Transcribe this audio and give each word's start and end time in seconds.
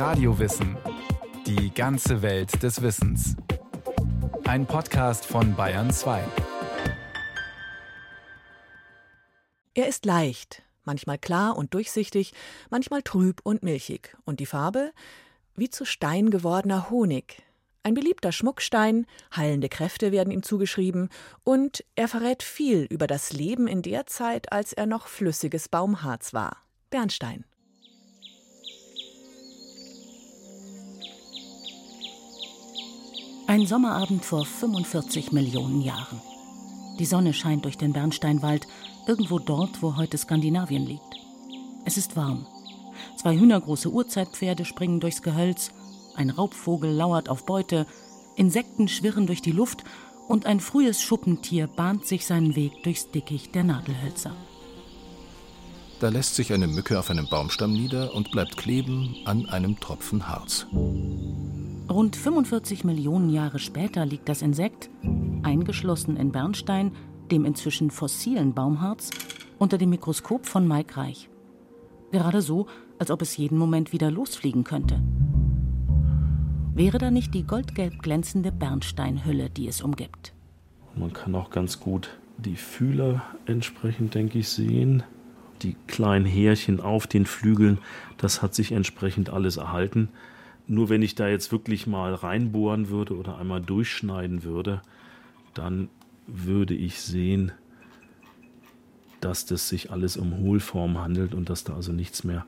Radiowissen. 0.00 0.78
Die 1.46 1.74
ganze 1.74 2.22
Welt 2.22 2.62
des 2.62 2.80
Wissens. 2.80 3.36
Ein 4.44 4.64
Podcast 4.64 5.26
von 5.26 5.54
Bayern 5.54 5.92
2. 5.92 6.24
Er 9.74 9.88
ist 9.88 10.06
leicht, 10.06 10.62
manchmal 10.84 11.18
klar 11.18 11.58
und 11.58 11.74
durchsichtig, 11.74 12.32
manchmal 12.70 13.02
trüb 13.02 13.40
und 13.42 13.62
milchig. 13.62 14.16
Und 14.24 14.40
die 14.40 14.46
Farbe? 14.46 14.92
Wie 15.54 15.68
zu 15.68 15.84
Stein 15.84 16.30
gewordener 16.30 16.88
Honig. 16.88 17.42
Ein 17.82 17.92
beliebter 17.92 18.32
Schmuckstein, 18.32 19.04
heilende 19.36 19.68
Kräfte 19.68 20.12
werden 20.12 20.30
ihm 20.30 20.42
zugeschrieben, 20.42 21.10
und 21.44 21.84
er 21.94 22.08
verrät 22.08 22.42
viel 22.42 22.84
über 22.84 23.06
das 23.06 23.34
Leben 23.34 23.66
in 23.66 23.82
der 23.82 24.06
Zeit, 24.06 24.50
als 24.50 24.72
er 24.72 24.86
noch 24.86 25.08
flüssiges 25.08 25.68
Baumharz 25.68 26.32
war. 26.32 26.56
Bernstein. 26.88 27.44
Ein 33.50 33.66
Sommerabend 33.66 34.24
vor 34.24 34.46
45 34.46 35.32
Millionen 35.32 35.80
Jahren. 35.80 36.20
Die 37.00 37.04
Sonne 37.04 37.32
scheint 37.34 37.64
durch 37.64 37.76
den 37.76 37.92
Bernsteinwald, 37.92 38.68
irgendwo 39.08 39.40
dort, 39.40 39.82
wo 39.82 39.96
heute 39.96 40.16
Skandinavien 40.18 40.86
liegt. 40.86 41.16
Es 41.84 41.96
ist 41.96 42.14
warm. 42.14 42.46
Zwei 43.16 43.36
hühnergroße 43.36 43.90
Urzeitpferde 43.90 44.64
springen 44.64 45.00
durchs 45.00 45.20
Gehölz, 45.22 45.72
ein 46.14 46.30
Raubvogel 46.30 46.92
lauert 46.92 47.28
auf 47.28 47.44
Beute, 47.44 47.88
Insekten 48.36 48.86
schwirren 48.86 49.26
durch 49.26 49.42
die 49.42 49.50
Luft 49.50 49.82
und 50.28 50.46
ein 50.46 50.60
frühes 50.60 51.02
Schuppentier 51.02 51.66
bahnt 51.66 52.06
sich 52.06 52.26
seinen 52.26 52.54
Weg 52.54 52.84
durchs 52.84 53.10
Dickicht 53.10 53.56
der 53.56 53.64
Nadelhölzer. 53.64 54.32
Da 55.98 56.08
lässt 56.08 56.36
sich 56.36 56.52
eine 56.52 56.68
Mücke 56.68 57.00
auf 57.00 57.10
einem 57.10 57.28
Baumstamm 57.28 57.72
nieder 57.72 58.14
und 58.14 58.30
bleibt 58.30 58.56
kleben 58.56 59.16
an 59.24 59.46
einem 59.46 59.80
Tropfen 59.80 60.28
Harz. 60.28 60.68
Rund 61.90 62.14
45 62.14 62.84
Millionen 62.84 63.30
Jahre 63.30 63.58
später 63.58 64.06
liegt 64.06 64.28
das 64.28 64.42
Insekt, 64.42 64.88
eingeschlossen 65.42 66.16
in 66.16 66.30
Bernstein, 66.30 66.92
dem 67.32 67.44
inzwischen 67.44 67.90
fossilen 67.90 68.54
Baumharz, 68.54 69.10
unter 69.58 69.76
dem 69.76 69.90
Mikroskop 69.90 70.46
von 70.46 70.68
Mike 70.68 70.96
Reich. 70.96 71.28
Gerade 72.12 72.42
so, 72.42 72.66
als 73.00 73.10
ob 73.10 73.22
es 73.22 73.36
jeden 73.36 73.58
Moment 73.58 73.92
wieder 73.92 74.08
losfliegen 74.08 74.62
könnte. 74.62 75.02
Wäre 76.74 76.98
da 76.98 77.10
nicht 77.10 77.34
die 77.34 77.42
goldgelb 77.42 78.00
glänzende 78.00 78.52
Bernsteinhülle, 78.52 79.50
die 79.50 79.66
es 79.66 79.82
umgibt? 79.82 80.32
Man 80.94 81.12
kann 81.12 81.34
auch 81.34 81.50
ganz 81.50 81.80
gut 81.80 82.20
die 82.38 82.56
Fühler 82.56 83.22
entsprechend, 83.46 84.14
denke 84.14 84.38
ich, 84.38 84.48
sehen. 84.48 85.02
Die 85.62 85.74
kleinen 85.88 86.24
Härchen 86.24 86.80
auf 86.80 87.08
den 87.08 87.26
Flügeln, 87.26 87.78
das 88.16 88.42
hat 88.42 88.54
sich 88.54 88.70
entsprechend 88.70 89.30
alles 89.30 89.56
erhalten. 89.56 90.08
Nur 90.70 90.88
wenn 90.88 91.02
ich 91.02 91.16
da 91.16 91.26
jetzt 91.26 91.50
wirklich 91.50 91.88
mal 91.88 92.14
reinbohren 92.14 92.90
würde 92.90 93.16
oder 93.16 93.38
einmal 93.38 93.60
durchschneiden 93.60 94.44
würde, 94.44 94.82
dann 95.52 95.88
würde 96.28 96.74
ich 96.74 97.00
sehen, 97.00 97.50
dass 99.20 99.46
das 99.46 99.68
sich 99.68 99.90
alles 99.90 100.16
um 100.16 100.38
Hohlform 100.38 100.98
handelt 100.98 101.34
und 101.34 101.50
dass 101.50 101.64
da 101.64 101.74
also 101.74 101.90
nichts 101.90 102.22
mehr 102.22 102.46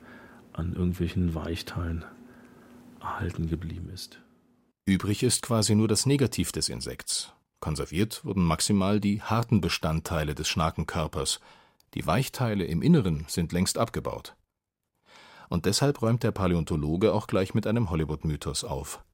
an 0.53 0.73
irgendwelchen 0.73 1.35
Weichteilen 1.35 2.05
erhalten 3.01 3.49
geblieben 3.49 3.91
ist. 3.93 4.21
Übrig 4.87 5.25
ist 5.25 5.43
quasi 5.43 5.75
nur 5.75 5.89
das 5.89 6.07
Negativ 6.07 6.53
des 6.53 6.69
Insekts. 6.69 7.33
Konserviert 7.59 8.25
wurden 8.25 8.45
maximal 8.45 9.01
die 9.01 9.21
harten 9.21 9.61
Bestandteile 9.61 10.37
des 10.37 10.47
Schnakenkörpers. 10.47 11.41
Die 11.95 12.07
Weichteile 12.07 12.67
im 12.67 12.83
Inneren 12.83 13.25
sind 13.27 13.51
längst 13.51 13.79
abgebaut. 13.79 14.37
Und 15.53 15.67
deshalb 15.67 16.01
räumt 16.01 16.23
der 16.23 16.31
Paläontologe 16.31 17.13
auch 17.13 17.27
gleich 17.27 17.53
mit 17.53 17.67
einem 17.67 17.91
Hollywood-Mythos 17.91 18.65
auf. 18.65 19.05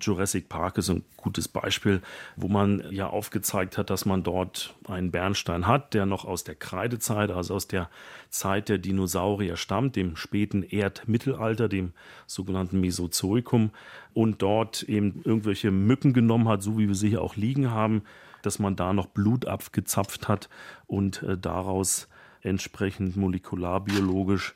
Jurassic 0.00 0.48
Park 0.48 0.78
ist 0.78 0.88
ein 0.88 1.04
gutes 1.16 1.48
Beispiel, 1.48 2.00
wo 2.36 2.46
man 2.46 2.84
ja 2.92 3.08
aufgezeigt 3.08 3.76
hat, 3.76 3.90
dass 3.90 4.06
man 4.06 4.22
dort 4.22 4.72
einen 4.86 5.10
Bernstein 5.10 5.66
hat, 5.66 5.92
der 5.92 6.06
noch 6.06 6.24
aus 6.24 6.44
der 6.44 6.54
Kreidezeit, 6.54 7.32
also 7.32 7.54
aus 7.54 7.66
der 7.66 7.90
Zeit 8.28 8.68
der 8.68 8.78
Dinosaurier 8.78 9.56
stammt, 9.56 9.96
dem 9.96 10.14
späten 10.14 10.62
Erdmittelalter, 10.62 11.68
dem 11.68 11.92
sogenannten 12.28 12.78
Mesozoikum, 12.78 13.72
und 14.14 14.42
dort 14.42 14.84
eben 14.84 15.22
irgendwelche 15.24 15.72
Mücken 15.72 16.12
genommen 16.12 16.46
hat, 16.46 16.62
so 16.62 16.78
wie 16.78 16.86
wir 16.86 16.94
sie 16.94 17.08
hier 17.08 17.22
auch 17.22 17.34
liegen 17.34 17.72
haben, 17.72 18.02
dass 18.42 18.60
man 18.60 18.76
da 18.76 18.92
noch 18.92 19.06
Blut 19.06 19.46
abgezapft 19.46 20.28
hat 20.28 20.48
und 20.86 21.24
äh, 21.24 21.36
daraus 21.36 22.06
entsprechend 22.42 23.16
molekularbiologisch 23.16 24.54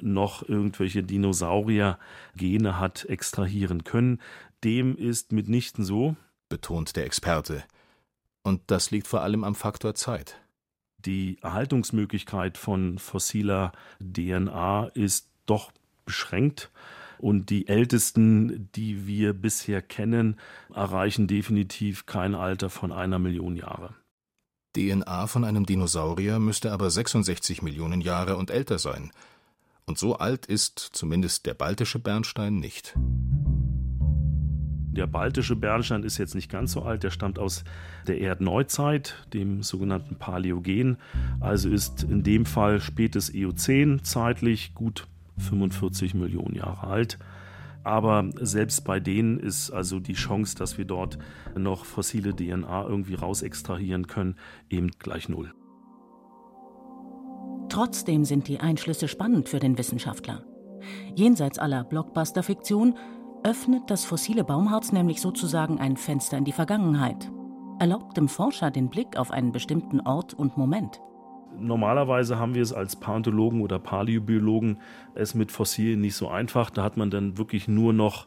noch 0.00 0.48
irgendwelche 0.48 1.02
Dinosaurier-Gene 1.02 2.78
hat 2.78 3.04
extrahieren 3.04 3.84
können. 3.84 4.20
Dem 4.64 4.96
ist 4.96 5.32
mitnichten 5.32 5.84
so, 5.84 6.16
betont 6.48 6.96
der 6.96 7.04
Experte. 7.04 7.64
Und 8.42 8.62
das 8.68 8.90
liegt 8.90 9.06
vor 9.06 9.22
allem 9.22 9.44
am 9.44 9.54
Faktor 9.54 9.94
Zeit. 9.94 10.40
Die 11.04 11.38
Erhaltungsmöglichkeit 11.42 12.58
von 12.58 12.98
fossiler 12.98 13.72
DNA 14.00 14.86
ist 14.94 15.28
doch 15.46 15.72
beschränkt. 16.04 16.70
Und 17.18 17.48
die 17.50 17.68
ältesten, 17.68 18.68
die 18.74 19.06
wir 19.06 19.32
bisher 19.32 19.80
kennen, 19.82 20.36
erreichen 20.74 21.26
definitiv 21.26 22.06
kein 22.06 22.34
Alter 22.34 22.68
von 22.70 22.92
einer 22.92 23.18
Million 23.18 23.56
Jahre. 23.56 23.94
DNA 24.76 25.26
von 25.26 25.44
einem 25.44 25.64
Dinosaurier 25.64 26.38
müsste 26.38 26.70
aber 26.72 26.90
66 26.90 27.62
Millionen 27.62 28.02
Jahre 28.02 28.36
und 28.36 28.50
älter 28.50 28.78
sein. 28.78 29.10
Und 29.88 29.98
so 29.98 30.16
alt 30.16 30.46
ist 30.46 30.80
zumindest 30.80 31.46
der 31.46 31.54
baltische 31.54 32.00
Bernstein 32.00 32.56
nicht. 32.56 32.96
Der 34.90 35.06
baltische 35.06 35.54
Bernstein 35.54 36.02
ist 36.02 36.18
jetzt 36.18 36.34
nicht 36.34 36.50
ganz 36.50 36.72
so 36.72 36.82
alt, 36.82 37.04
der 37.04 37.12
stammt 37.12 37.38
aus 37.38 37.62
der 38.08 38.20
Erdneuzeit, 38.20 39.14
dem 39.32 39.62
sogenannten 39.62 40.16
Paläogen, 40.16 40.96
also 41.38 41.68
ist 41.68 42.02
in 42.02 42.24
dem 42.24 42.46
Fall 42.46 42.80
spätes 42.80 43.32
Eozän 43.32 44.02
zeitlich 44.02 44.74
gut 44.74 45.06
45 45.38 46.14
Millionen 46.14 46.56
Jahre 46.56 46.88
alt. 46.88 47.18
Aber 47.84 48.28
selbst 48.40 48.82
bei 48.84 48.98
denen 48.98 49.38
ist 49.38 49.70
also 49.70 50.00
die 50.00 50.14
Chance, 50.14 50.56
dass 50.56 50.78
wir 50.78 50.84
dort 50.84 51.16
noch 51.56 51.84
fossile 51.84 52.34
DNA 52.34 52.88
irgendwie 52.88 53.14
rausextrahieren 53.14 54.08
können, 54.08 54.34
eben 54.68 54.90
gleich 54.98 55.28
null. 55.28 55.52
Trotzdem 57.68 58.24
sind 58.24 58.48
die 58.48 58.60
Einschlüsse 58.60 59.08
spannend 59.08 59.48
für 59.48 59.58
den 59.58 59.76
Wissenschaftler. 59.76 60.42
Jenseits 61.14 61.58
aller 61.58 61.84
Blockbuster-Fiktion 61.84 62.96
öffnet 63.42 63.82
das 63.88 64.04
fossile 64.04 64.44
Baumharz 64.44 64.92
nämlich 64.92 65.20
sozusagen 65.20 65.78
ein 65.78 65.96
Fenster 65.96 66.36
in 66.36 66.44
die 66.44 66.52
Vergangenheit, 66.52 67.30
erlaubt 67.78 68.16
dem 68.16 68.28
Forscher 68.28 68.70
den 68.70 68.88
Blick 68.88 69.16
auf 69.16 69.30
einen 69.30 69.52
bestimmten 69.52 70.00
Ort 70.00 70.34
und 70.34 70.56
Moment. 70.56 71.00
Normalerweise 71.58 72.38
haben 72.38 72.54
wir 72.54 72.62
es 72.62 72.72
als 72.72 72.96
Paläontologen 72.96 73.62
oder 73.62 73.78
Paläobiologen 73.78 74.78
es 75.14 75.34
mit 75.34 75.52
Fossilien 75.52 76.00
nicht 76.00 76.14
so 76.14 76.28
einfach. 76.28 76.70
Da 76.70 76.82
hat 76.82 76.96
man 76.96 77.10
dann 77.10 77.38
wirklich 77.38 77.66
nur 77.66 77.92
noch 77.92 78.26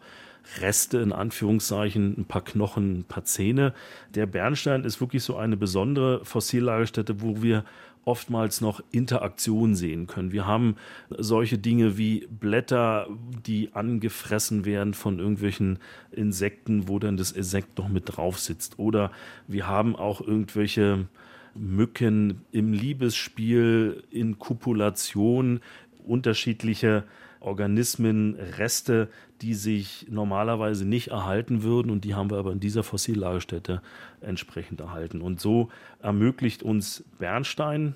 Reste 0.62 1.00
in 1.00 1.12
Anführungszeichen, 1.12 2.16
ein 2.18 2.26
paar 2.26 2.44
Knochen, 2.44 3.00
ein 3.00 3.04
paar 3.04 3.26
Zähne. 3.26 3.74
Der 4.16 4.26
Bernstein 4.26 4.84
ist 4.84 5.00
wirklich 5.00 5.24
so 5.24 5.36
eine 5.36 5.58
besondere 5.58 6.26
Fossillagerstätte, 6.26 7.22
wo 7.22 7.42
wir 7.44 7.66
oftmals 8.10 8.60
noch 8.60 8.82
Interaktion 8.90 9.76
sehen 9.76 10.08
können. 10.08 10.32
Wir 10.32 10.48
haben 10.48 10.78
solche 11.16 11.60
Dinge 11.60 11.96
wie 11.96 12.28
Blätter, 12.28 13.08
die 13.46 13.70
angefressen 13.74 14.66
werden 14.66 14.96
von 14.96 15.20
irgendwelchen 15.20 15.78
Insekten, 16.12 16.88
wo 16.88 16.98
dann 16.98 17.18
das 17.18 17.32
Insekt 17.32 17.78
noch 17.78 17.88
mit 17.88 18.18
drauf 18.18 18.40
sitzt. 18.40 18.80
Oder 18.80 19.12
wir 19.48 19.68
haben 19.68 19.96
auch 19.96 20.22
irgendwelche 20.22 21.06
Mücken 21.54 22.42
im 22.52 22.74
Liebesspiel, 22.74 24.04
in 24.10 24.40
Kupulation, 24.40 25.60
unterschiedliche 26.04 27.04
Organismen, 27.40 28.36
Reste, 28.36 29.10
die 29.42 29.54
sich 29.54 30.08
normalerweise 30.10 30.86
nicht 30.86 31.10
erhalten 31.10 31.64
würden 31.64 31.90
und 31.90 32.04
die 32.04 32.16
haben 32.16 32.30
wir 32.30 32.38
aber 32.38 32.52
in 32.52 32.60
dieser 32.60 32.84
Fossillagerstätte 32.84 33.82
entsprechend 34.22 34.82
erhalten. 34.82 35.22
Und 35.22 35.40
so 35.40 35.70
ermöglicht 36.02 36.64
uns 36.64 37.04
Bernstein 37.18 37.96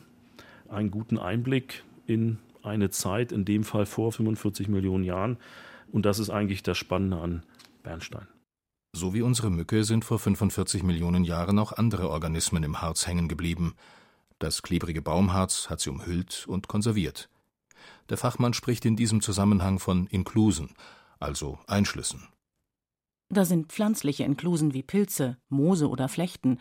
einen 0.69 0.91
guten 0.91 1.17
Einblick 1.17 1.83
in 2.07 2.39
eine 2.63 2.89
Zeit, 2.89 3.31
in 3.31 3.45
dem 3.45 3.63
Fall 3.63 3.85
vor 3.85 4.11
45 4.11 4.69
Millionen 4.69 5.03
Jahren. 5.03 5.37
Und 5.91 6.05
das 6.05 6.19
ist 6.19 6.29
eigentlich 6.29 6.63
das 6.63 6.77
Spannende 6.77 7.17
an 7.17 7.43
Bernstein. 7.83 8.27
So 8.95 9.13
wie 9.13 9.21
unsere 9.23 9.49
Mücke 9.49 9.83
sind 9.83 10.05
vor 10.05 10.19
45 10.19 10.83
Millionen 10.83 11.23
Jahren 11.23 11.59
auch 11.59 11.73
andere 11.73 12.09
Organismen 12.09 12.63
im 12.63 12.81
Harz 12.81 13.07
hängen 13.07 13.27
geblieben. 13.27 13.73
Das 14.39 14.61
klebrige 14.61 15.01
Baumharz 15.01 15.69
hat 15.69 15.81
sie 15.81 15.89
umhüllt 15.89 16.45
und 16.47 16.67
konserviert. 16.67 17.29
Der 18.09 18.17
Fachmann 18.17 18.53
spricht 18.53 18.85
in 18.85 18.95
diesem 18.95 19.21
Zusammenhang 19.21 19.79
von 19.79 20.07
Inklusen, 20.07 20.69
also 21.19 21.59
Einschlüssen. 21.67 22.27
Da 23.29 23.45
sind 23.45 23.71
pflanzliche 23.71 24.23
Inklusen 24.23 24.73
wie 24.73 24.83
Pilze, 24.83 25.37
Moose 25.49 25.89
oder 25.89 26.07
Flechten, 26.09 26.59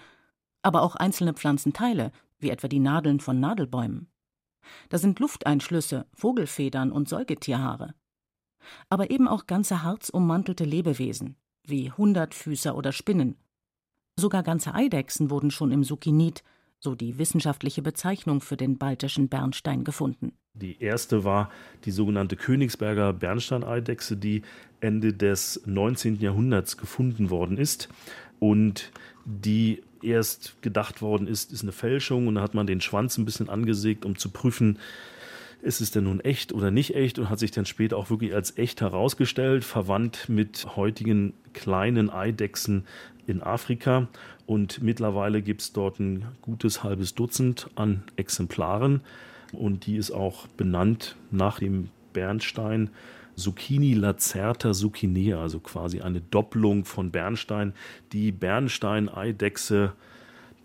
aber 0.63 0.83
auch 0.83 0.97
einzelne 0.97 1.35
Pflanzenteile, 1.35 2.13
wie 2.39 2.51
etwa 2.51 2.69
die 2.69 2.79
Nadeln 2.79 3.21
von 3.21 3.41
Nadelbäumen. 3.41 4.09
Da 4.89 4.99
sind 4.99 5.19
Lufteinschlüsse, 5.19 6.07
Vogelfedern 6.15 6.93
und 6.93 7.09
Säugetierhaare. 7.09 7.95
aber 8.89 9.11
eben 9.11 9.29
auch 9.29 9.47
ganze 9.47 9.83
harzummantelte 9.83 10.65
Lebewesen, 10.65 11.37
wie 11.65 11.91
Hundertfüßer 11.91 12.77
oder 12.77 12.93
Spinnen. 12.93 13.37
Sogar 14.17 14.43
ganze 14.43 14.75
Eidechsen 14.75 15.31
wurden 15.31 15.51
schon 15.51 15.73
im 15.73 15.85
Sukinit, 15.85 16.43
so 16.79 16.95
die 16.95 17.19
wissenschaftliche 17.19 17.83
Bezeichnung 17.83 18.41
für 18.41 18.57
den 18.57 18.79
baltischen 18.79 19.29
Bernstein, 19.29 19.85
gefunden. 19.85 20.37
Die 20.55 20.83
erste 20.83 21.25
war 21.25 21.51
die 21.87 21.91
sogenannte 21.91 22.37
Königsberger 22.37 23.15
Bernsteineidechse, 23.15 24.19
die 24.19 24.43
Ende 24.81 25.15
des 25.15 25.63
19. 25.65 26.21
Jahrhunderts 26.21 26.77
gefunden 26.77 27.31
worden 27.31 27.57
ist 27.57 27.89
und 28.39 28.93
die 29.25 29.83
erst 30.03 30.61
gedacht 30.61 31.01
worden 31.01 31.27
ist, 31.27 31.53
ist 31.53 31.63
eine 31.63 31.73
Fälschung 31.73 32.27
und 32.27 32.35
da 32.35 32.43
hat 32.43 32.55
man 32.55 32.67
den 32.67 32.83
Schwanz 32.83 33.17
ein 33.17 33.25
bisschen 33.25 33.49
angesägt, 33.49 34.05
um 34.05 34.17
zu 34.17 34.29
prüfen, 34.29 34.79
ist 35.63 35.81
es 35.81 35.91
denn 35.93 36.05
nun 36.05 36.21
echt 36.21 36.53
oder 36.53 36.71
nicht 36.71 36.97
echt 36.97 37.19
und 37.19 37.31
hat 37.31 37.39
sich 37.39 37.53
dann 37.53 37.65
später 37.65 37.97
auch 37.97 38.11
wirklich 38.11 38.35
als 38.35 38.59
echt 38.59 38.81
herausgestellt, 38.81 39.65
verwandt 39.65 40.29
mit 40.29 40.77
heutigen 40.77 41.33
kleinen 41.55 42.11
Eidechsen 42.11 42.85
in 43.27 43.43
Afrika. 43.43 44.09
Und 44.45 44.83
mittlerweile 44.83 45.41
gibt 45.41 45.63
es 45.63 45.73
dort 45.73 46.01
ein 46.01 46.27
gutes 46.43 46.83
halbes 46.83 47.15
Dutzend 47.15 47.71
an 47.77 48.03
Exemplaren. 48.17 49.03
Und 49.53 49.87
die 49.87 49.97
ist 49.97 50.11
auch 50.11 50.47
benannt 50.49 51.17
nach 51.31 51.59
dem 51.59 51.89
Bernstein 52.13 52.91
Zucchini 53.37 53.95
lacerta 53.95 54.73
zuccinea, 54.73 55.41
also 55.41 55.61
quasi 55.61 56.01
eine 56.01 56.21
Doppelung 56.21 56.85
von 56.85 57.11
Bernstein, 57.11 57.73
die 58.13 58.31
Bernstein-Eidechse 58.31 59.95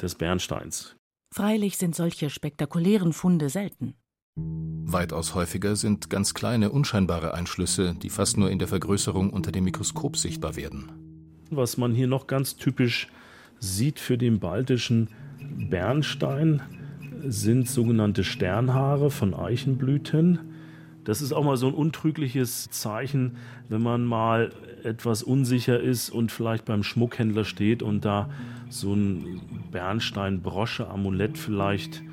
des 0.02 0.16
Bernsteins. 0.16 0.96
Freilich 1.34 1.78
sind 1.78 1.96
solche 1.96 2.30
spektakulären 2.30 3.14
Funde 3.14 3.50
selten. 3.50 3.96
Weitaus 4.38 5.36
häufiger 5.36 5.76
sind 5.76 6.10
ganz 6.10 6.34
kleine, 6.34 6.72
unscheinbare 6.72 7.34
Einschlüsse, 7.34 7.96
die 8.02 8.10
fast 8.10 8.38
nur 8.38 8.50
in 8.50 8.60
der 8.60 8.68
Vergrößerung 8.68 9.32
unter 9.32 9.52
dem 9.52 9.66
Mikroskop 9.66 10.16
sichtbar 10.16 10.56
werden. 10.56 10.92
Was 11.50 11.78
man 11.78 11.94
hier 11.94 12.08
noch 12.08 12.28
ganz 12.28 12.56
typisch 12.56 13.08
sieht 13.60 14.00
für 14.00 14.18
den 14.18 14.40
baltischen 14.40 15.10
Bernstein, 15.70 16.62
sind 17.28 17.68
sogenannte 17.68 18.24
Sternhaare 18.24 19.10
von 19.10 19.34
Eichenblüten. 19.34 20.40
Das 21.04 21.22
ist 21.22 21.32
auch 21.32 21.44
mal 21.44 21.58
so 21.58 21.68
ein 21.68 21.74
untrügliches 21.74 22.70
Zeichen, 22.70 23.38
wenn 23.70 23.82
man 23.82 24.06
mal 24.06 24.52
etwas 24.84 25.24
unsicher 25.24 25.80
ist 25.80 26.10
und 26.10 26.32
vielleicht 26.32 26.66
beim 26.66 26.84
Schmuckhändler 26.84 27.46
steht 27.46 27.82
und 27.82 28.04
da 28.04 28.30
so 28.70 28.94
ein 28.94 29.42
Bernstein-Brosche, 29.72 30.90
Amulett 30.90 31.38
vielleicht 31.38 32.04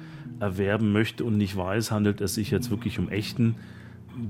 erwerben 0.41 0.93
möchte 0.93 1.25
und 1.25 1.37
nicht 1.37 1.57
weiß, 1.57 1.91
handelt 1.91 2.21
es 2.21 2.35
sich 2.35 2.51
jetzt 2.51 2.71
wirklich 2.71 2.99
um 2.99 3.09
echten 3.09 3.57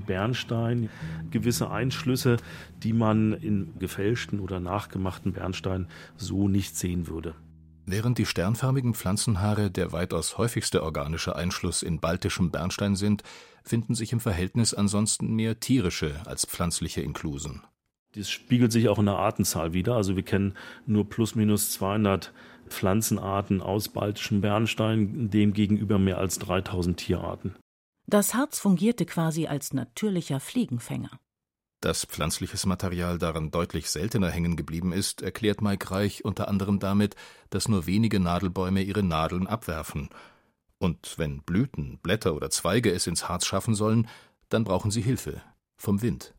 Bernstein. 0.07 0.89
Gewisse 1.31 1.69
Einschlüsse, 1.69 2.37
die 2.83 2.93
man 2.93 3.33
in 3.33 3.73
gefälschten 3.79 4.39
oder 4.39 4.59
nachgemachten 4.59 5.33
Bernstein 5.33 5.87
so 6.17 6.47
nicht 6.47 6.75
sehen 6.75 7.07
würde. 7.07 7.35
Während 7.87 8.17
die 8.17 8.25
sternförmigen 8.25 8.95
Pflanzenhaare 8.95 9.69
der 9.69 9.91
weitaus 9.91 10.39
häufigste 10.39 10.81
organische 10.81 11.35
Einschluss 11.35 11.83
in 11.83 11.99
baltischem 11.99 12.49
Bernstein 12.49 12.95
sind, 12.95 13.21
finden 13.63 13.93
sich 13.93 14.11
im 14.11 14.19
Verhältnis 14.19 14.73
ansonsten 14.73 15.35
mehr 15.35 15.59
tierische 15.59 16.15
als 16.25 16.45
pflanzliche 16.45 17.01
Inklusen. 17.01 17.61
Das 18.15 18.29
spiegelt 18.29 18.71
sich 18.71 18.89
auch 18.89 18.97
in 18.97 19.05
der 19.05 19.17
Artenzahl 19.17 19.73
wieder. 19.73 19.95
Also 19.95 20.15
wir 20.15 20.23
kennen 20.23 20.55
nur 20.87 21.07
plus 21.09 21.35
minus 21.35 21.71
200 21.71 22.33
Pflanzenarten 22.69 23.61
aus 23.61 23.89
baltischem 23.89 24.41
Bernstein, 24.41 25.29
demgegenüber 25.29 25.99
mehr 25.99 26.17
als 26.17 26.39
3000 26.39 26.97
Tierarten. 26.97 27.55
Das 28.07 28.33
Harz 28.33 28.59
fungierte 28.59 29.05
quasi 29.05 29.47
als 29.47 29.73
natürlicher 29.73 30.39
Fliegenfänger. 30.39 31.11
Dass 31.85 32.03
pflanzliches 32.03 32.65
Material 32.65 33.19
daran 33.19 33.51
deutlich 33.51 33.91
seltener 33.91 34.31
hängen 34.31 34.55
geblieben 34.55 34.91
ist, 34.91 35.21
erklärt 35.21 35.61
Mike 35.61 35.91
Reich 35.91 36.25
unter 36.25 36.47
anderem 36.47 36.79
damit, 36.79 37.15
dass 37.51 37.67
nur 37.67 37.85
wenige 37.85 38.19
Nadelbäume 38.19 38.81
ihre 38.81 39.03
Nadeln 39.03 39.45
abwerfen. 39.45 40.09
Und 40.79 41.19
wenn 41.19 41.43
Blüten, 41.43 41.99
Blätter 42.01 42.33
oder 42.33 42.49
Zweige 42.49 42.89
es 42.89 43.05
ins 43.05 43.29
Harz 43.29 43.45
schaffen 43.45 43.75
sollen, 43.75 44.07
dann 44.49 44.63
brauchen 44.63 44.89
sie 44.89 45.03
Hilfe 45.03 45.43
vom 45.77 46.01
Wind. 46.01 46.33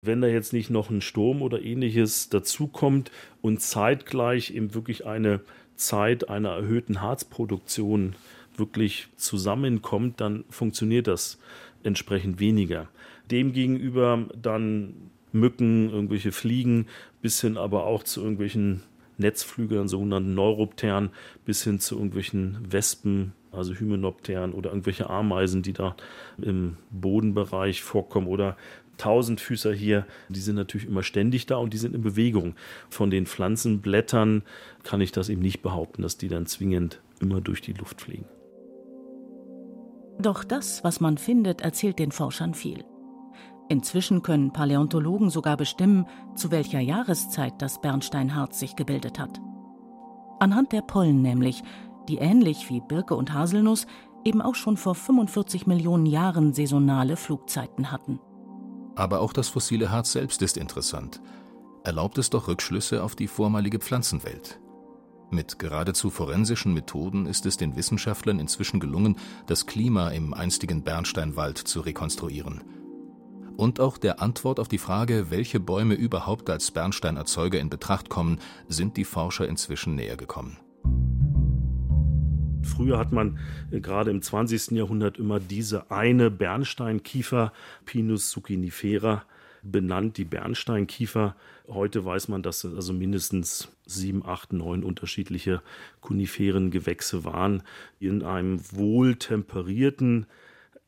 Wenn 0.00 0.22
da 0.22 0.26
jetzt 0.26 0.54
nicht 0.54 0.70
noch 0.70 0.88
ein 0.88 1.02
Sturm 1.02 1.42
oder 1.42 1.60
ähnliches 1.60 2.30
dazukommt 2.30 3.10
und 3.42 3.60
zeitgleich 3.60 4.52
eben 4.52 4.72
wirklich 4.72 5.04
eine 5.04 5.42
Zeit 5.76 6.30
einer 6.30 6.52
erhöhten 6.52 7.02
Harzproduktion 7.02 8.16
wirklich 8.56 9.08
zusammenkommt, 9.16 10.22
dann 10.22 10.46
funktioniert 10.48 11.08
das 11.08 11.38
entsprechend 11.82 12.40
weniger. 12.40 12.88
Demgegenüber 13.30 14.26
dann 14.40 15.10
Mücken, 15.32 15.90
irgendwelche 15.90 16.32
Fliegen, 16.32 16.86
bis 17.20 17.40
hin 17.40 17.56
aber 17.56 17.84
auch 17.84 18.02
zu 18.02 18.20
irgendwelchen 18.22 18.82
Netzflügern, 19.18 19.88
sogenannten 19.88 20.34
Neuropteren, 20.34 21.10
bis 21.44 21.64
hin 21.64 21.80
zu 21.80 21.96
irgendwelchen 21.96 22.58
Wespen, 22.70 23.32
also 23.50 23.74
Hymenopteren 23.74 24.52
oder 24.52 24.70
irgendwelche 24.70 25.10
Ameisen, 25.10 25.62
die 25.62 25.72
da 25.72 25.96
im 26.40 26.76
Bodenbereich 26.90 27.82
vorkommen 27.82 28.28
oder 28.28 28.56
Tausendfüßer 28.98 29.72
hier, 29.72 30.06
die 30.28 30.40
sind 30.40 30.56
natürlich 30.56 30.86
immer 30.86 31.02
ständig 31.02 31.46
da 31.46 31.56
und 31.56 31.72
die 31.72 31.78
sind 31.78 31.94
in 31.94 32.02
Bewegung. 32.02 32.54
Von 32.90 33.10
den 33.10 33.26
Pflanzenblättern 33.26 34.42
kann 34.82 35.00
ich 35.00 35.12
das 35.12 35.28
eben 35.28 35.40
nicht 35.40 35.62
behaupten, 35.62 36.02
dass 36.02 36.18
die 36.18 36.28
dann 36.28 36.46
zwingend 36.46 37.00
immer 37.20 37.40
durch 37.40 37.60
die 37.62 37.72
Luft 37.72 38.00
fliegen. 38.00 38.26
Doch 40.20 40.42
das, 40.42 40.82
was 40.82 41.00
man 41.00 41.16
findet, 41.16 41.60
erzählt 41.60 42.00
den 42.00 42.10
Forschern 42.10 42.54
viel. 42.54 42.84
Inzwischen 43.68 44.22
können 44.22 44.52
Paläontologen 44.52 45.28
sogar 45.28 45.56
bestimmen, 45.56 46.06
zu 46.34 46.50
welcher 46.50 46.80
Jahreszeit 46.80 47.54
das 47.58 47.80
Bernsteinharz 47.80 48.58
sich 48.58 48.76
gebildet 48.76 49.18
hat. 49.18 49.40
Anhand 50.40 50.72
der 50.72 50.82
Pollen 50.82 51.20
nämlich, 51.20 51.62
die 52.08 52.16
ähnlich 52.16 52.70
wie 52.70 52.80
Birke 52.80 53.14
und 53.14 53.34
Haselnuss 53.34 53.86
eben 54.24 54.40
auch 54.40 54.54
schon 54.54 54.76
vor 54.76 54.94
45 54.94 55.66
Millionen 55.66 56.06
Jahren 56.06 56.54
saisonale 56.54 57.16
Flugzeiten 57.16 57.90
hatten. 57.90 58.20
Aber 58.94 59.20
auch 59.20 59.32
das 59.32 59.48
fossile 59.48 59.90
Harz 59.90 60.12
selbst 60.12 60.42
ist 60.42 60.56
interessant. 60.56 61.20
Erlaubt 61.84 62.18
es 62.18 62.30
doch 62.30 62.48
Rückschlüsse 62.48 63.02
auf 63.02 63.14
die 63.14 63.28
vormalige 63.28 63.78
Pflanzenwelt. 63.78 64.60
Mit 65.30 65.58
geradezu 65.58 66.08
forensischen 66.10 66.72
Methoden 66.72 67.26
ist 67.26 67.44
es 67.44 67.58
den 67.58 67.76
Wissenschaftlern 67.76 68.40
inzwischen 68.40 68.80
gelungen, 68.80 69.16
das 69.46 69.66
Klima 69.66 70.08
im 70.08 70.32
einstigen 70.32 70.82
Bernsteinwald 70.82 71.58
zu 71.58 71.80
rekonstruieren. 71.80 72.62
Und 73.58 73.80
auch 73.80 73.98
der 73.98 74.22
Antwort 74.22 74.60
auf 74.60 74.68
die 74.68 74.78
Frage, 74.78 75.32
welche 75.32 75.58
Bäume 75.58 75.94
überhaupt 75.94 76.48
als 76.48 76.70
Bernsteinerzeuger 76.70 77.58
in 77.58 77.68
Betracht 77.68 78.08
kommen, 78.08 78.38
sind 78.68 78.96
die 78.96 79.04
Forscher 79.04 79.48
inzwischen 79.48 79.96
näher 79.96 80.16
gekommen. 80.16 80.58
Früher 82.62 82.98
hat 82.98 83.10
man 83.10 83.40
äh, 83.72 83.80
gerade 83.80 84.12
im 84.12 84.22
20. 84.22 84.76
Jahrhundert 84.76 85.18
immer 85.18 85.40
diese 85.40 85.90
eine 85.90 86.30
Bernsteinkiefer, 86.30 87.52
Pinus 87.84 88.30
sucinifera, 88.30 89.24
benannt, 89.64 90.18
die 90.18 90.24
Bernsteinkiefer. 90.24 91.34
Heute 91.66 92.04
weiß 92.04 92.28
man, 92.28 92.44
dass 92.44 92.62
es 92.62 92.72
also 92.72 92.92
mindestens 92.92 93.70
sieben, 93.84 94.24
acht, 94.24 94.52
neun 94.52 94.84
unterschiedliche 94.84 95.62
Koniferengewächse 96.00 97.24
waren, 97.24 97.64
in 97.98 98.22
einem 98.22 98.60
wohltemperierten 98.70 100.26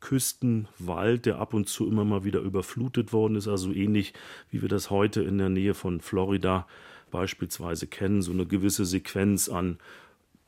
Küstenwald, 0.00 1.26
der 1.26 1.38
ab 1.38 1.54
und 1.54 1.69
zu 1.69 1.87
immer 1.87 2.04
mal 2.04 2.25
wieder 2.25 2.40
überflutet 2.40 3.12
worden 3.12 3.37
ist, 3.37 3.47
also 3.49 3.73
ähnlich 3.73 4.12
wie 4.50 4.62
wir 4.62 4.69
das 4.69 4.90
heute 4.90 5.23
in 5.23 5.38
der 5.38 5.50
Nähe 5.50 5.75
von 5.75 6.00
Florida 6.00 6.66
beispielsweise 7.11 7.87
kennen, 7.87 8.23
so 8.23 8.33
eine 8.33 8.47
gewisse 8.47 8.85
Sequenz 8.85 9.49
an 9.49 9.78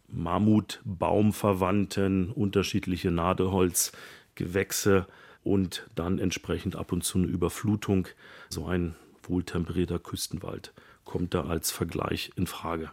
Mammutbaumverwandten, 0.09 2.31
unterschiedliche 2.31 3.11
Nadelholzgewächse 3.11 5.07
und 5.43 5.89
dann 5.95 6.19
entsprechend 6.19 6.77
ab 6.77 6.93
und 6.93 7.03
zu 7.05 7.17
eine 7.19 7.27
Überflutung. 7.27 8.09
So 8.51 8.67
ein 8.67 8.95
wohltemperierter 9.23 9.99
Küstenwald 9.99 10.75
kommt 11.05 11.35
da 11.35 11.45
als 11.45 11.71
Vergleich 11.71 12.33
in 12.37 12.47
Frage. 12.47 12.91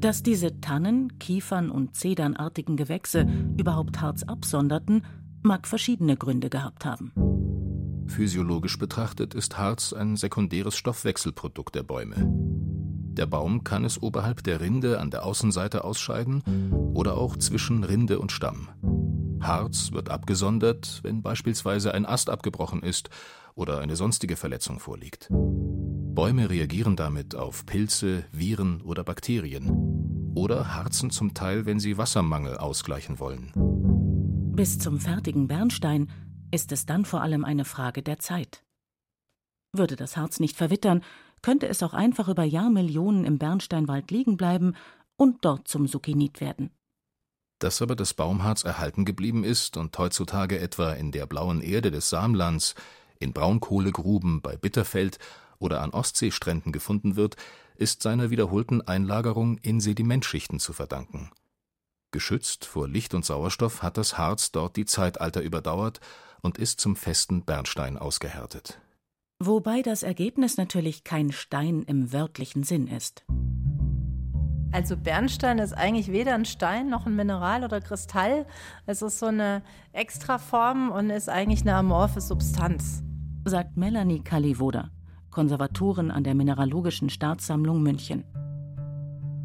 Dass 0.00 0.22
diese 0.24 0.60
Tannen, 0.60 1.18
Kiefern 1.20 1.70
und 1.70 1.94
Zedernartigen 1.94 2.76
Gewächse 2.76 3.26
überhaupt 3.56 4.00
Harz 4.00 4.24
absonderten, 4.24 5.04
mag 5.42 5.66
verschiedene 5.66 6.16
Gründe 6.16 6.50
gehabt 6.50 6.84
haben. 6.84 7.12
Physiologisch 8.06 8.78
betrachtet 8.78 9.34
ist 9.34 9.58
Harz 9.58 9.92
ein 9.92 10.16
sekundäres 10.16 10.76
Stoffwechselprodukt 10.76 11.74
der 11.74 11.82
Bäume. 11.82 12.16
Der 13.14 13.26
Baum 13.26 13.62
kann 13.64 13.84
es 13.84 14.00
oberhalb 14.02 14.42
der 14.42 14.60
Rinde 14.60 15.00
an 15.00 15.10
der 15.10 15.24
Außenseite 15.24 15.84
ausscheiden 15.84 16.42
oder 16.94 17.16
auch 17.16 17.36
zwischen 17.36 17.84
Rinde 17.84 18.18
und 18.18 18.32
Stamm. 18.32 18.68
Harz 19.40 19.92
wird 19.92 20.08
abgesondert, 20.08 21.00
wenn 21.02 21.22
beispielsweise 21.22 21.92
ein 21.94 22.06
Ast 22.06 22.30
abgebrochen 22.30 22.82
ist 22.82 23.10
oder 23.54 23.80
eine 23.80 23.96
sonstige 23.96 24.36
Verletzung 24.36 24.78
vorliegt. 24.78 25.28
Bäume 25.30 26.50
reagieren 26.50 26.96
damit 26.96 27.34
auf 27.34 27.66
Pilze, 27.66 28.24
Viren 28.32 28.82
oder 28.82 29.04
Bakterien 29.04 30.32
oder 30.34 30.74
harzen 30.74 31.10
zum 31.10 31.34
Teil, 31.34 31.66
wenn 31.66 31.80
sie 31.80 31.98
Wassermangel 31.98 32.56
ausgleichen 32.56 33.18
wollen. 33.18 33.52
Bis 34.54 34.78
zum 34.78 35.00
fertigen 35.00 35.48
Bernstein 35.48 36.10
ist 36.50 36.72
es 36.72 36.84
dann 36.84 37.06
vor 37.06 37.22
allem 37.22 37.42
eine 37.42 37.64
Frage 37.64 38.02
der 38.02 38.18
Zeit. 38.18 38.62
Würde 39.72 39.96
das 39.96 40.18
Harz 40.18 40.40
nicht 40.40 40.58
verwittern, 40.58 41.02
könnte 41.40 41.68
es 41.68 41.82
auch 41.82 41.94
einfach 41.94 42.28
über 42.28 42.44
Jahrmillionen 42.44 43.24
im 43.24 43.38
Bernsteinwald 43.38 44.10
liegen 44.10 44.36
bleiben 44.36 44.74
und 45.16 45.42
dort 45.46 45.68
zum 45.68 45.86
Sukinit 45.88 46.42
werden. 46.42 46.70
Dass 47.60 47.80
aber 47.80 47.96
das 47.96 48.12
Baumharz 48.12 48.62
erhalten 48.64 49.06
geblieben 49.06 49.42
ist 49.42 49.78
und 49.78 49.96
heutzutage 49.96 50.58
etwa 50.58 50.92
in 50.92 51.12
der 51.12 51.24
blauen 51.24 51.62
Erde 51.62 51.90
des 51.90 52.10
Samlands, 52.10 52.74
in 53.18 53.32
Braunkohlegruben 53.32 54.42
bei 54.42 54.58
Bitterfeld 54.58 55.18
oder 55.60 55.80
an 55.80 55.92
Ostseestränden 55.92 56.72
gefunden 56.72 57.16
wird, 57.16 57.36
ist 57.76 58.02
seiner 58.02 58.28
wiederholten 58.28 58.82
Einlagerung 58.82 59.56
in 59.62 59.80
Sedimentschichten 59.80 60.58
zu 60.60 60.74
verdanken. 60.74 61.30
Geschützt 62.12 62.66
vor 62.66 62.86
Licht 62.88 63.14
und 63.14 63.24
Sauerstoff 63.24 63.82
hat 63.82 63.96
das 63.96 64.18
Harz 64.18 64.52
dort 64.52 64.76
die 64.76 64.84
Zeitalter 64.84 65.40
überdauert 65.40 66.00
und 66.42 66.58
ist 66.58 66.80
zum 66.80 66.94
festen 66.94 67.44
Bernstein 67.44 67.96
ausgehärtet. 67.96 68.80
Wobei 69.40 69.82
das 69.82 70.02
Ergebnis 70.02 70.56
natürlich 70.56 71.02
kein 71.02 71.32
Stein 71.32 71.82
im 71.82 72.12
wörtlichen 72.12 72.62
Sinn 72.62 72.86
ist. 72.86 73.24
Also 74.72 74.96
Bernstein 74.96 75.58
ist 75.58 75.72
eigentlich 75.72 76.12
weder 76.12 76.34
ein 76.34 76.44
Stein 76.44 76.88
noch 76.88 77.06
ein 77.06 77.16
Mineral 77.16 77.64
oder 77.64 77.80
Kristall. 77.80 78.46
Es 78.86 79.02
ist 79.02 79.18
so 79.18 79.26
eine 79.26 79.62
Extraform 79.92 80.90
und 80.90 81.10
ist 81.10 81.28
eigentlich 81.28 81.62
eine 81.62 81.74
amorphe 81.74 82.20
Substanz. 82.20 83.02
Sagt 83.44 83.76
Melanie 83.76 84.22
Kallivoda, 84.22 84.90
Konservatorin 85.30 86.10
an 86.10 86.24
der 86.24 86.34
Mineralogischen 86.34 87.10
Staatssammlung 87.10 87.82
München. 87.82 88.24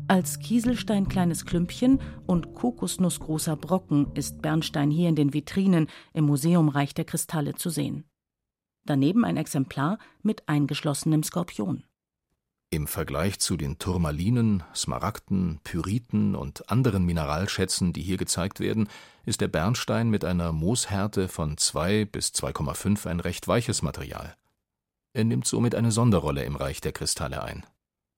Als 0.10 0.40
Kieselstein 0.40 1.10
kleines 1.10 1.46
Klümpchen 1.46 2.00
und 2.26 2.54
Kokosnuss 2.54 3.20
großer 3.20 3.58
Brocken 3.58 4.14
ist 4.14 4.42
Bernstein 4.42 4.90
hier 4.90 5.10
in 5.10 5.16
den 5.16 5.34
Vitrinen 5.34 5.88
im 6.14 6.26
Museum 6.26 6.70
Reich 6.70 6.94
der 6.94 7.04
Kristalle 7.04 7.56
zu 7.56 7.70
sehen. 7.70 8.06
Daneben 8.86 9.26
ein 9.26 9.36
Exemplar 9.36 10.00
mit 10.22 10.48
eingeschlossenem 10.48 11.24
Skorpion. 11.24 11.84
Im 12.70 12.88
Vergleich 12.88 13.40
zu 13.40 13.58
den 13.58 13.80
Turmalinen, 13.80 14.64
Smaragden, 14.74 15.60
Pyriten 15.66 16.36
und 16.36 16.70
anderen 16.70 17.06
Mineralschätzen, 17.06 17.92
die 17.92 18.02
hier 18.02 18.18
gezeigt 18.18 18.62
werden, 18.62 18.88
ist 19.26 19.42
der 19.42 19.50
Bernstein 19.50 20.10
mit 20.10 20.24
einer 20.24 20.54
Mooshärte 20.54 21.28
von 21.28 21.58
2 21.58 22.06
bis 22.06 22.30
2,5 22.30 23.08
ein 23.08 23.20
recht 23.20 23.46
weiches 23.50 23.82
Material. 23.82 24.38
Er 25.12 25.26
nimmt 25.26 25.48
somit 25.48 25.76
eine 25.76 25.92
Sonderrolle 25.92 26.44
im 26.46 26.56
Reich 26.56 26.80
der 26.80 26.94
Kristalle 26.94 27.44
ein. 27.44 27.66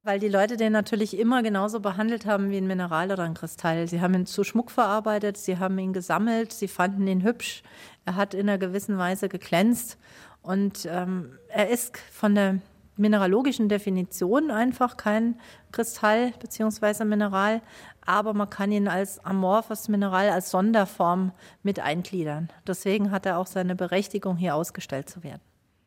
Weil 0.04 0.20
die 0.20 0.30
Leute 0.30 0.56
den 0.56 0.72
natürlich 0.72 1.18
immer 1.18 1.44
genauso 1.44 1.82
behandelt 1.82 2.26
haben 2.26 2.50
wie 2.50 2.58
ein 2.58 2.68
Mineral 2.68 3.12
oder 3.12 3.24
ein 3.24 3.34
Kristall. 3.34 3.88
Sie 3.88 4.00
haben 4.00 4.14
ihn 4.14 4.26
zu 4.26 4.46
Schmuck 4.46 4.72
verarbeitet, 4.72 5.38
sie 5.38 5.58
haben 5.58 5.78
ihn 5.78 5.92
gesammelt, 5.92 6.54
sie 6.54 6.70
fanden 6.70 7.06
ihn 7.06 7.24
hübsch. 7.24 7.64
Er 8.06 8.16
hat 8.16 8.34
in 8.34 8.48
einer 8.48 8.58
gewissen 8.58 8.98
Weise 8.98 9.28
geglänzt 9.28 9.98
und 10.42 10.88
ähm, 10.90 11.38
er 11.50 11.70
ist 11.70 11.98
von 11.98 12.34
der 12.34 12.60
mineralogischen 12.96 13.70
Definition 13.70 14.52
einfach 14.52 14.98
kein 14.98 15.40
Kristall 15.72 16.34
bzw. 16.40 17.06
Mineral, 17.06 17.62
aber 18.06 18.34
man 18.34 18.50
kann 18.50 18.72
ihn 18.72 18.88
als 18.88 19.20
amorphes 19.24 19.88
Mineral, 19.88 20.30
als 20.30 20.52
Sonderform 20.52 21.32
mit 21.64 21.80
eingliedern. 21.80 22.50
Deswegen 22.68 23.12
hat 23.12 23.26
er 23.26 23.38
auch 23.38 23.48
seine 23.48 23.76
Berechtigung, 23.76 24.38
hier 24.38 24.56
ausgestellt 24.56 25.10
zu 25.10 25.24
werden. 25.24 25.42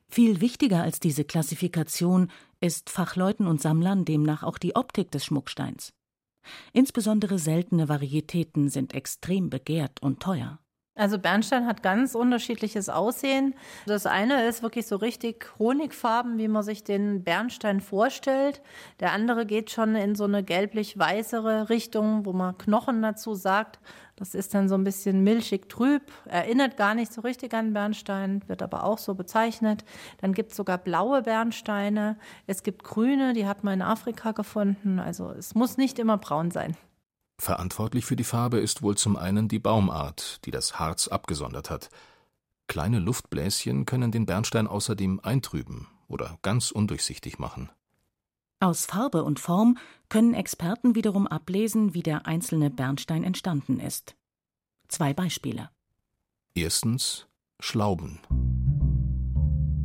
Viel 0.08 0.40
wichtiger 0.40 0.82
als 0.82 1.00
diese 1.00 1.24
Klassifikation 1.24 2.30
ist 2.62 2.90
Fachleuten 2.90 3.46
und 3.46 3.60
Sammlern 3.60 4.04
demnach 4.04 4.42
auch 4.42 4.56
die 4.56 4.76
Optik 4.76 5.10
des 5.10 5.24
Schmucksteins. 5.24 5.92
Insbesondere 6.72 7.38
seltene 7.38 7.88
Varietäten 7.88 8.68
sind 8.68 8.94
extrem 8.94 9.50
begehrt 9.50 10.02
und 10.02 10.20
teuer. 10.20 10.58
Also 10.94 11.18
Bernstein 11.18 11.66
hat 11.66 11.82
ganz 11.82 12.14
unterschiedliches 12.14 12.90
Aussehen. 12.90 13.54
Das 13.86 14.04
eine 14.04 14.46
ist 14.46 14.62
wirklich 14.62 14.86
so 14.86 14.96
richtig 14.96 15.46
Honigfarben, 15.58 16.36
wie 16.36 16.48
man 16.48 16.62
sich 16.62 16.84
den 16.84 17.24
Bernstein 17.24 17.80
vorstellt. 17.80 18.60
Der 19.00 19.12
andere 19.12 19.46
geht 19.46 19.70
schon 19.70 19.94
in 19.94 20.14
so 20.14 20.24
eine 20.24 20.44
gelblich-weißere 20.44 21.70
Richtung, 21.70 22.26
wo 22.26 22.34
man 22.34 22.58
Knochen 22.58 23.00
dazu 23.00 23.34
sagt. 23.34 23.78
Das 24.16 24.34
ist 24.34 24.54
dann 24.54 24.68
so 24.68 24.74
ein 24.74 24.84
bisschen 24.84 25.24
milchig 25.24 25.68
trüb, 25.68 26.02
erinnert 26.26 26.76
gar 26.76 26.94
nicht 26.94 27.12
so 27.12 27.22
richtig 27.22 27.54
an 27.54 27.72
Bernstein, 27.72 28.42
wird 28.46 28.62
aber 28.62 28.84
auch 28.84 28.98
so 28.98 29.14
bezeichnet. 29.14 29.84
Dann 30.18 30.34
gibt 30.34 30.50
es 30.50 30.56
sogar 30.56 30.78
blaue 30.78 31.22
Bernsteine. 31.22 32.18
Es 32.46 32.62
gibt 32.62 32.84
grüne, 32.84 33.32
die 33.32 33.46
hat 33.46 33.64
man 33.64 33.74
in 33.74 33.82
Afrika 33.82 34.32
gefunden. 34.32 34.98
Also 34.98 35.30
es 35.30 35.54
muss 35.54 35.76
nicht 35.78 35.98
immer 35.98 36.18
braun 36.18 36.50
sein. 36.50 36.76
Verantwortlich 37.38 38.04
für 38.04 38.16
die 38.16 38.24
Farbe 38.24 38.58
ist 38.58 38.82
wohl 38.82 38.96
zum 38.96 39.16
einen 39.16 39.48
die 39.48 39.58
Baumart, 39.58 40.44
die 40.44 40.50
das 40.50 40.78
Harz 40.78 41.08
abgesondert 41.08 41.70
hat. 41.70 41.88
Kleine 42.68 43.00
Luftbläschen 43.00 43.86
können 43.86 44.12
den 44.12 44.26
Bernstein 44.26 44.66
außerdem 44.66 45.20
eintrüben 45.22 45.88
oder 46.06 46.38
ganz 46.42 46.70
undurchsichtig 46.70 47.38
machen. 47.38 47.70
Aus 48.62 48.86
Farbe 48.86 49.24
und 49.24 49.40
Form 49.40 49.76
können 50.08 50.34
Experten 50.34 50.94
wiederum 50.94 51.26
ablesen, 51.26 51.94
wie 51.94 52.02
der 52.04 52.28
einzelne 52.28 52.70
Bernstein 52.70 53.24
entstanden 53.24 53.80
ist. 53.80 54.14
Zwei 54.86 55.12
Beispiele. 55.12 55.68
Erstens 56.54 57.26
Schlauben. 57.58 58.20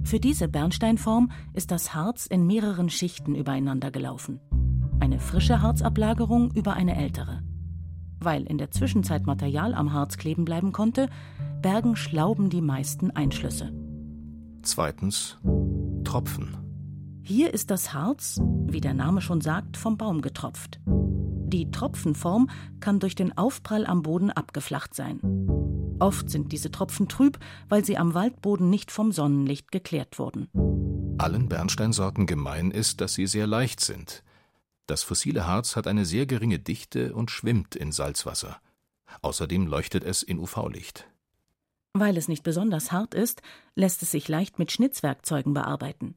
Für 0.04 0.20
diese 0.20 0.48
Bernsteinform 0.48 1.32
ist 1.54 1.72
das 1.72 1.96
Harz 1.96 2.28
in 2.28 2.46
mehreren 2.46 2.92
Schichten 2.92 3.34
übereinander 3.34 3.90
gelaufen. 3.90 4.40
Eine 5.00 5.20
frische 5.20 5.64
Harzablagerung 5.64 6.52
über 6.52 6.74
eine 6.74 6.98
ältere. 6.98 7.42
Weil 8.20 8.44
in 8.44 8.60
der 8.60 8.70
Zwischenzeit 8.70 9.26
Material 9.26 9.74
am 9.74 9.92
Harz 9.92 10.18
kleben 10.18 10.46
bleiben 10.46 10.72
konnte, 10.72 11.10
bergen 11.64 11.96
Schlauben 11.96 12.52
die 12.52 12.62
meisten 12.62 13.10
Einschlüsse. 13.10 13.74
Zweitens 14.62 15.40
Tropfen. 16.04 16.67
Hier 17.28 17.54
ist 17.54 17.72
das 17.72 17.92
Harz, 17.92 18.40
wie 18.68 18.80
der 18.80 18.94
Name 18.94 19.20
schon 19.20 19.42
sagt, 19.42 19.76
vom 19.76 19.98
Baum 19.98 20.22
getropft. 20.22 20.80
Die 20.86 21.70
Tropfenform 21.72 22.50
kann 22.80 23.02
durch 23.02 23.16
den 23.16 23.38
Aufprall 23.38 23.86
am 23.86 24.02
Boden 24.02 24.32
abgeflacht 24.32 24.96
sein. 24.96 25.20
Oft 26.00 26.30
sind 26.30 26.54
diese 26.54 26.72
Tropfen 26.72 27.10
trüb, 27.10 27.38
weil 27.68 27.84
sie 27.84 27.98
am 27.98 28.14
Waldboden 28.14 28.70
nicht 28.70 28.92
vom 28.92 29.12
Sonnenlicht 29.12 29.74
geklärt 29.74 30.20
wurden. 30.20 30.48
Allen 31.18 31.50
Bernsteinsorten 31.50 32.28
gemein 32.28 32.72
ist, 32.72 33.02
dass 33.02 33.16
sie 33.16 33.28
sehr 33.28 33.46
leicht 33.46 33.82
sind. 33.82 34.24
Das 34.86 35.04
fossile 35.04 35.46
Harz 35.46 35.76
hat 35.76 35.86
eine 35.86 36.06
sehr 36.06 36.28
geringe 36.28 36.60
Dichte 36.60 37.14
und 37.14 37.30
schwimmt 37.30 37.76
in 37.76 37.92
Salzwasser. 37.92 38.62
Außerdem 39.22 39.68
leuchtet 39.68 40.06
es 40.06 40.24
in 40.24 40.40
UV-Licht. 40.40 41.06
Weil 41.92 42.16
es 42.16 42.30
nicht 42.30 42.44
besonders 42.44 42.94
hart 42.94 43.14
ist, 43.14 43.42
lässt 43.76 44.02
es 44.02 44.12
sich 44.12 44.30
leicht 44.30 44.60
mit 44.60 44.72
Schnitzwerkzeugen 44.72 45.54
bearbeiten. 45.54 46.16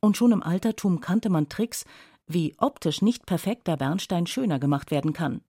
Und 0.00 0.16
schon 0.16 0.32
im 0.32 0.42
Altertum 0.42 1.00
kannte 1.00 1.28
man 1.28 1.48
Tricks, 1.48 1.84
wie 2.26 2.54
optisch 2.58 3.02
nicht 3.02 3.26
perfekter 3.26 3.76
Bernstein 3.76 4.26
schöner 4.26 4.58
gemacht 4.58 4.90
werden 4.90 5.12
kann. 5.12 5.42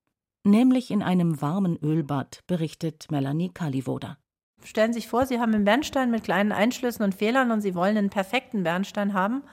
Nämlich 0.44 0.92
in 0.92 1.04
einem 1.04 1.42
warmen 1.42 1.78
Ölbad, 1.82 2.42
berichtet 2.48 3.12
Melanie 3.12 3.50
Kalivoda. 3.50 4.18
Stellen 4.64 4.94
Sie 4.94 5.00
sich 5.00 5.08
vor, 5.08 5.26
Sie 5.26 5.40
haben 5.40 5.54
einen 5.54 5.66
Bernstein 5.66 6.12
mit 6.12 6.24
kleinen 6.24 6.52
Einschlüssen 6.52 7.04
und 7.04 7.16
Fehlern 7.16 7.52
und 7.52 7.62
Sie 7.62 7.76
wollen 7.76 7.98
einen 7.98 8.10
perfekten 8.10 8.64
Bernstein 8.64 9.14
haben. 9.14 9.44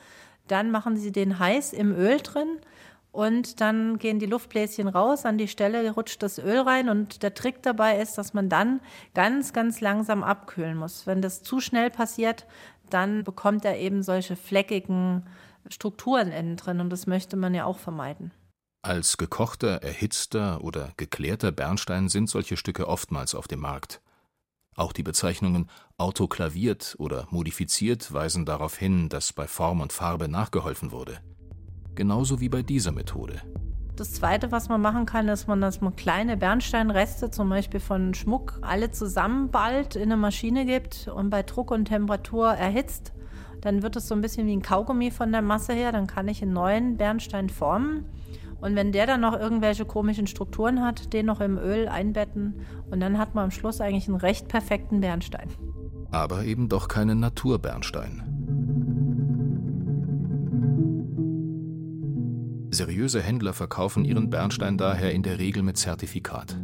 Dann 0.48 0.70
machen 0.70 0.96
Sie 0.96 1.12
den 1.12 1.38
heiß 1.38 1.72
im 1.74 1.92
Öl 1.92 2.18
drin 2.18 2.58
und 3.10 3.60
dann 3.60 3.98
gehen 3.98 4.18
die 4.18 4.26
Luftbläschen 4.26 4.86
raus, 4.86 5.24
an 5.24 5.38
die 5.38 5.48
Stelle 5.48 5.90
rutscht 5.90 6.22
das 6.22 6.38
Öl 6.38 6.60
rein 6.60 6.88
und 6.88 7.22
der 7.22 7.34
Trick 7.34 7.62
dabei 7.62 8.00
ist, 8.00 8.18
dass 8.18 8.34
man 8.34 8.48
dann 8.48 8.80
ganz, 9.14 9.52
ganz 9.52 9.80
langsam 9.80 10.22
abkühlen 10.22 10.76
muss. 10.76 11.06
Wenn 11.06 11.22
das 11.22 11.42
zu 11.42 11.60
schnell 11.60 11.90
passiert, 11.90 12.46
dann 12.90 13.24
bekommt 13.24 13.64
er 13.64 13.78
eben 13.78 14.02
solche 14.02 14.36
fleckigen 14.36 15.26
Strukturen 15.68 16.32
innen 16.32 16.56
drin 16.56 16.80
und 16.80 16.90
das 16.90 17.06
möchte 17.06 17.36
man 17.36 17.54
ja 17.54 17.64
auch 17.64 17.78
vermeiden. 17.78 18.32
Als 18.82 19.16
gekochter, 19.16 19.82
erhitzter 19.82 20.62
oder 20.62 20.92
geklärter 20.96 21.52
Bernstein 21.52 22.08
sind 22.08 22.30
solche 22.30 22.56
Stücke 22.56 22.86
oftmals 22.86 23.34
auf 23.34 23.48
dem 23.48 23.60
Markt. 23.60 24.00
Auch 24.76 24.92
die 24.92 25.02
Bezeichnungen 25.02 25.68
autoklaviert 25.96 26.94
oder 26.98 27.26
modifiziert 27.30 28.12
weisen 28.12 28.46
darauf 28.46 28.76
hin, 28.76 29.08
dass 29.08 29.32
bei 29.32 29.48
Form 29.48 29.80
und 29.80 29.92
Farbe 29.92 30.28
nachgeholfen 30.28 30.92
wurde. 30.92 31.20
Genauso 31.96 32.40
wie 32.40 32.48
bei 32.48 32.62
dieser 32.62 32.92
Methode. 32.92 33.42
Das 33.98 34.12
Zweite, 34.12 34.52
was 34.52 34.68
man 34.68 34.80
machen 34.80 35.06
kann, 35.06 35.26
ist, 35.26 35.48
dass 35.48 35.80
man 35.80 35.96
kleine 35.96 36.36
Bernsteinreste, 36.36 37.32
zum 37.32 37.48
Beispiel 37.48 37.80
von 37.80 38.14
Schmuck, 38.14 38.56
alle 38.60 38.92
zusammenballt, 38.92 39.96
in 39.96 40.02
eine 40.02 40.16
Maschine 40.16 40.66
gibt 40.66 41.08
und 41.08 41.30
bei 41.30 41.42
Druck 41.42 41.72
und 41.72 41.86
Temperatur 41.86 42.50
erhitzt. 42.50 43.12
Dann 43.60 43.82
wird 43.82 43.96
es 43.96 44.06
so 44.06 44.14
ein 44.14 44.20
bisschen 44.20 44.46
wie 44.46 44.52
ein 44.52 44.62
Kaugummi 44.62 45.10
von 45.10 45.32
der 45.32 45.42
Masse 45.42 45.72
her. 45.72 45.90
Dann 45.90 46.06
kann 46.06 46.28
ich 46.28 46.40
einen 46.42 46.52
neuen 46.52 46.96
Bernstein 46.96 47.48
formen. 47.48 48.04
Und 48.60 48.76
wenn 48.76 48.92
der 48.92 49.08
dann 49.08 49.20
noch 49.20 49.36
irgendwelche 49.36 49.84
komischen 49.84 50.28
Strukturen 50.28 50.80
hat, 50.80 51.12
den 51.12 51.26
noch 51.26 51.40
im 51.40 51.58
Öl 51.58 51.88
einbetten 51.88 52.60
und 52.92 53.00
dann 53.00 53.18
hat 53.18 53.34
man 53.34 53.46
am 53.46 53.50
Schluss 53.50 53.80
eigentlich 53.80 54.06
einen 54.06 54.18
recht 54.18 54.46
perfekten 54.46 55.00
Bernstein. 55.00 55.48
Aber 56.12 56.44
eben 56.44 56.68
doch 56.68 56.86
keinen 56.86 57.18
Naturbernstein. 57.18 58.27
Seriöse 62.70 63.22
Händler 63.22 63.54
verkaufen 63.54 64.04
ihren 64.04 64.28
Bernstein 64.28 64.76
daher 64.76 65.12
in 65.12 65.22
der 65.22 65.38
Regel 65.38 65.62
mit 65.62 65.78
Zertifikat. 65.78 66.56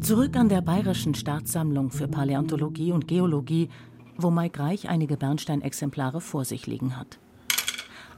Zurück 0.00 0.36
an 0.36 0.48
der 0.48 0.62
Bayerischen 0.62 1.14
Staatssammlung 1.14 1.90
für 1.90 2.08
Paläontologie 2.08 2.90
und 2.90 3.06
Geologie, 3.06 3.68
wo 4.16 4.30
Mike 4.30 4.58
Reich 4.58 4.88
einige 4.88 5.16
Bernsteinexemplare 5.16 6.20
vor 6.20 6.44
sich 6.44 6.66
liegen 6.66 6.96
hat. 6.96 7.20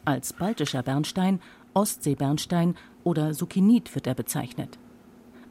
Als 0.07 0.33
baltischer 0.33 0.83
Bernstein, 0.83 1.41
Ostseebernstein 1.75 2.75
oder 3.03 3.35
Sukinit 3.35 3.95
wird 3.95 4.07
er 4.07 4.15
bezeichnet. 4.15 4.79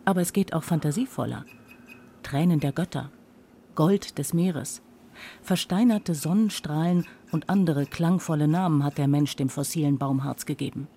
Aber 0.05 0.21
es 0.21 0.33
geht 0.33 0.53
auch 0.53 0.63
fantasievoller. 0.63 1.45
Tränen 2.23 2.59
der 2.59 2.71
Götter, 2.71 3.11
Gold 3.75 4.17
des 4.17 4.33
Meeres, 4.33 4.81
versteinerte 5.41 6.15
Sonnenstrahlen 6.15 7.05
und 7.31 7.49
andere 7.49 7.85
klangvolle 7.85 8.47
Namen 8.47 8.83
hat 8.83 8.97
der 8.97 9.07
Mensch 9.07 9.35
dem 9.35 9.49
fossilen 9.49 9.97
Baumharz 9.97 10.45
gegeben. 10.45 10.87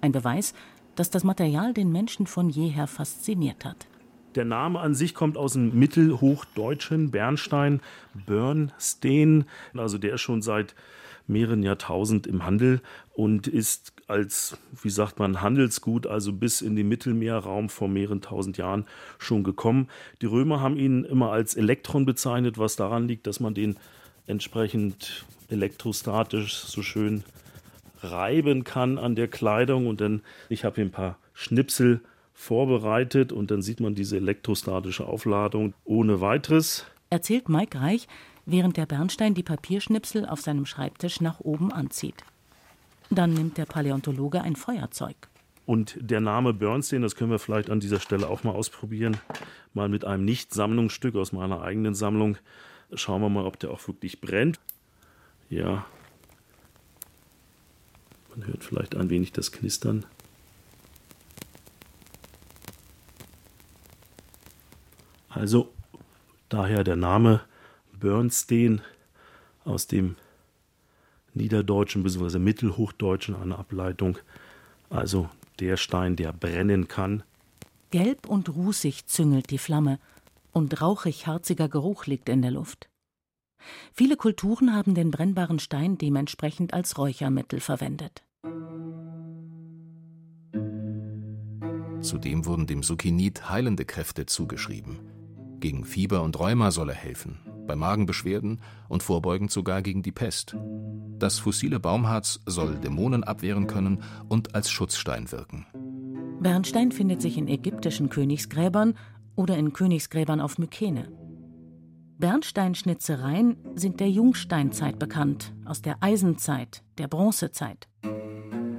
Ein 0.00 0.12
Beweis, 0.12 0.54
dass 0.96 1.10
das 1.10 1.24
Material 1.24 1.72
den 1.72 1.92
Menschen 1.92 2.26
von 2.26 2.50
jeher 2.50 2.86
fasziniert 2.86 3.64
hat. 3.64 3.86
Der 4.34 4.44
Name 4.44 4.80
an 4.80 4.94
sich 4.94 5.14
kommt 5.14 5.36
aus 5.36 5.52
dem 5.52 5.78
mittelhochdeutschen 5.78 7.10
Bernstein, 7.10 7.80
Bernstein. 8.14 9.44
Also 9.76 9.98
der 9.98 10.14
ist 10.14 10.22
schon 10.22 10.40
seit 10.40 10.74
mehreren 11.26 11.62
Jahrtausend 11.62 12.26
im 12.26 12.44
Handel 12.44 12.80
und 13.14 13.46
ist 13.46 13.92
als, 14.06 14.56
wie 14.82 14.90
sagt 14.90 15.18
man, 15.18 15.40
Handelsgut, 15.40 16.06
also 16.06 16.32
bis 16.32 16.60
in 16.60 16.76
den 16.76 16.88
Mittelmeerraum 16.88 17.68
vor 17.68 17.88
mehreren 17.88 18.20
tausend 18.20 18.58
Jahren 18.58 18.86
schon 19.18 19.44
gekommen. 19.44 19.88
Die 20.20 20.26
Römer 20.26 20.60
haben 20.60 20.76
ihn 20.76 21.04
immer 21.04 21.32
als 21.32 21.54
Elektron 21.54 22.04
bezeichnet, 22.04 22.58
was 22.58 22.76
daran 22.76 23.08
liegt, 23.08 23.26
dass 23.26 23.40
man 23.40 23.54
den 23.54 23.76
entsprechend 24.26 25.24
elektrostatisch 25.48 26.54
so 26.54 26.82
schön 26.82 27.24
reiben 28.02 28.64
kann 28.64 28.98
an 28.98 29.14
der 29.14 29.28
Kleidung. 29.28 29.86
Und 29.86 30.00
dann, 30.00 30.22
ich 30.48 30.64
habe 30.64 30.76
hier 30.76 30.84
ein 30.84 30.90
paar 30.90 31.18
Schnipsel 31.34 32.00
vorbereitet 32.34 33.32
und 33.32 33.50
dann 33.50 33.62
sieht 33.62 33.80
man 33.80 33.94
diese 33.94 34.16
elektrostatische 34.16 35.06
Aufladung 35.06 35.74
ohne 35.84 36.20
weiteres. 36.20 36.86
Erzählt 37.10 37.48
Mike 37.48 37.78
Reich, 37.78 38.08
während 38.46 38.76
der 38.76 38.86
Bernstein 38.86 39.34
die 39.34 39.42
Papierschnipsel 39.42 40.26
auf 40.26 40.40
seinem 40.40 40.66
Schreibtisch 40.66 41.20
nach 41.20 41.40
oben 41.40 41.72
anzieht. 41.72 42.24
Dann 43.10 43.34
nimmt 43.34 43.58
der 43.58 43.66
Paläontologe 43.66 44.42
ein 44.42 44.56
Feuerzeug. 44.56 45.16
Und 45.64 45.96
der 46.00 46.20
Name 46.20 46.52
Bernstein, 46.52 47.02
das 47.02 47.14
können 47.14 47.30
wir 47.30 47.38
vielleicht 47.38 47.70
an 47.70 47.80
dieser 47.80 48.00
Stelle 48.00 48.28
auch 48.28 48.42
mal 48.42 48.52
ausprobieren, 48.52 49.18
mal 49.74 49.88
mit 49.88 50.04
einem 50.04 50.24
Nicht-Sammlungsstück 50.24 51.14
aus 51.14 51.32
meiner 51.32 51.62
eigenen 51.62 51.94
Sammlung. 51.94 52.36
Schauen 52.94 53.22
wir 53.22 53.28
mal, 53.28 53.46
ob 53.46 53.58
der 53.58 53.70
auch 53.70 53.86
wirklich 53.86 54.20
brennt. 54.20 54.58
Ja. 55.48 55.86
Man 58.34 58.46
hört 58.46 58.64
vielleicht 58.64 58.96
ein 58.96 59.10
wenig 59.10 59.32
das 59.32 59.52
Knistern. 59.52 60.04
Also 65.28 65.72
daher 66.48 66.84
der 66.84 66.96
Name 66.96 67.40
Bernstein 68.02 68.80
aus 69.64 69.86
dem 69.86 70.16
Niederdeutschen 71.34 72.02
bzw. 72.02 72.40
Mittelhochdeutschen 72.40 73.36
eine 73.36 73.56
Ableitung. 73.56 74.18
Also 74.90 75.30
der 75.60 75.76
Stein, 75.76 76.16
der 76.16 76.32
brennen 76.32 76.88
kann. 76.88 77.22
Gelb 77.92 78.28
und 78.28 78.48
rußig 78.48 79.06
züngelt 79.06 79.50
die 79.50 79.58
Flamme 79.58 80.00
und 80.50 80.82
rauchig-harziger 80.82 81.68
Geruch 81.68 82.06
liegt 82.06 82.28
in 82.28 82.42
der 82.42 82.50
Luft. 82.50 82.88
Viele 83.92 84.16
Kulturen 84.16 84.74
haben 84.74 84.96
den 84.96 85.12
brennbaren 85.12 85.60
Stein 85.60 85.96
dementsprechend 85.96 86.74
als 86.74 86.98
Räuchermittel 86.98 87.60
verwendet. 87.60 88.24
Zudem 92.00 92.46
wurden 92.46 92.66
dem 92.66 92.82
Sukinit 92.82 93.48
heilende 93.48 93.84
Kräfte 93.84 94.26
zugeschrieben. 94.26 94.98
Gegen 95.62 95.84
Fieber 95.84 96.22
und 96.22 96.40
Rheuma 96.40 96.72
soll 96.72 96.88
er 96.88 96.96
helfen, 96.96 97.38
bei 97.68 97.76
Magenbeschwerden 97.76 98.60
und 98.88 99.04
vorbeugend 99.04 99.52
sogar 99.52 99.80
gegen 99.80 100.02
die 100.02 100.10
Pest. 100.10 100.56
Das 101.20 101.38
fossile 101.38 101.78
Baumharz 101.78 102.40
soll 102.46 102.80
Dämonen 102.80 103.22
abwehren 103.22 103.68
können 103.68 104.02
und 104.28 104.56
als 104.56 104.72
Schutzstein 104.72 105.30
wirken. 105.30 105.64
Bernstein 106.40 106.90
findet 106.90 107.22
sich 107.22 107.38
in 107.38 107.46
ägyptischen 107.46 108.08
Königsgräbern 108.08 108.94
oder 109.36 109.56
in 109.56 109.72
Königsgräbern 109.72 110.40
auf 110.40 110.58
Mykene. 110.58 111.12
Bernsteinschnitzereien 112.18 113.56
sind 113.76 114.00
der 114.00 114.10
Jungsteinzeit 114.10 114.98
bekannt, 114.98 115.54
aus 115.64 115.80
der 115.80 116.02
Eisenzeit, 116.02 116.82
der 116.98 117.06
Bronzezeit. 117.06 117.86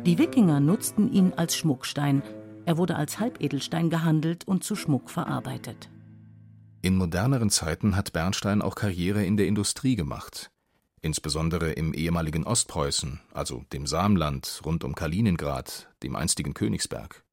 Die 0.05 0.17
Wikinger 0.17 0.59
nutzten 0.59 1.13
ihn 1.13 1.31
als 1.31 1.55
Schmuckstein. 1.55 2.23
Er 2.65 2.77
wurde 2.77 2.97
als 2.97 3.21
Halbedelstein 3.21 3.89
gehandelt 3.89 4.45
und 4.45 4.65
zu 4.65 4.75
Schmuck 4.75 5.09
verarbeitet. 5.09 5.89
In 6.85 6.97
moderneren 6.97 7.49
Zeiten 7.49 7.95
hat 7.95 8.11
Bernstein 8.11 8.61
auch 8.61 8.75
Karriere 8.75 9.23
in 9.23 9.37
der 9.37 9.47
Industrie 9.47 9.95
gemacht. 9.95 10.51
Insbesondere 10.99 11.71
im 11.71 11.93
ehemaligen 11.93 12.43
Ostpreußen, 12.43 13.21
also 13.33 13.63
dem 13.71 13.87
Samland 13.87 14.59
rund 14.65 14.83
um 14.83 14.93
Kaliningrad, 14.93 15.87
dem 16.03 16.17
einstigen 16.17 16.53
Königsberg. 16.53 17.23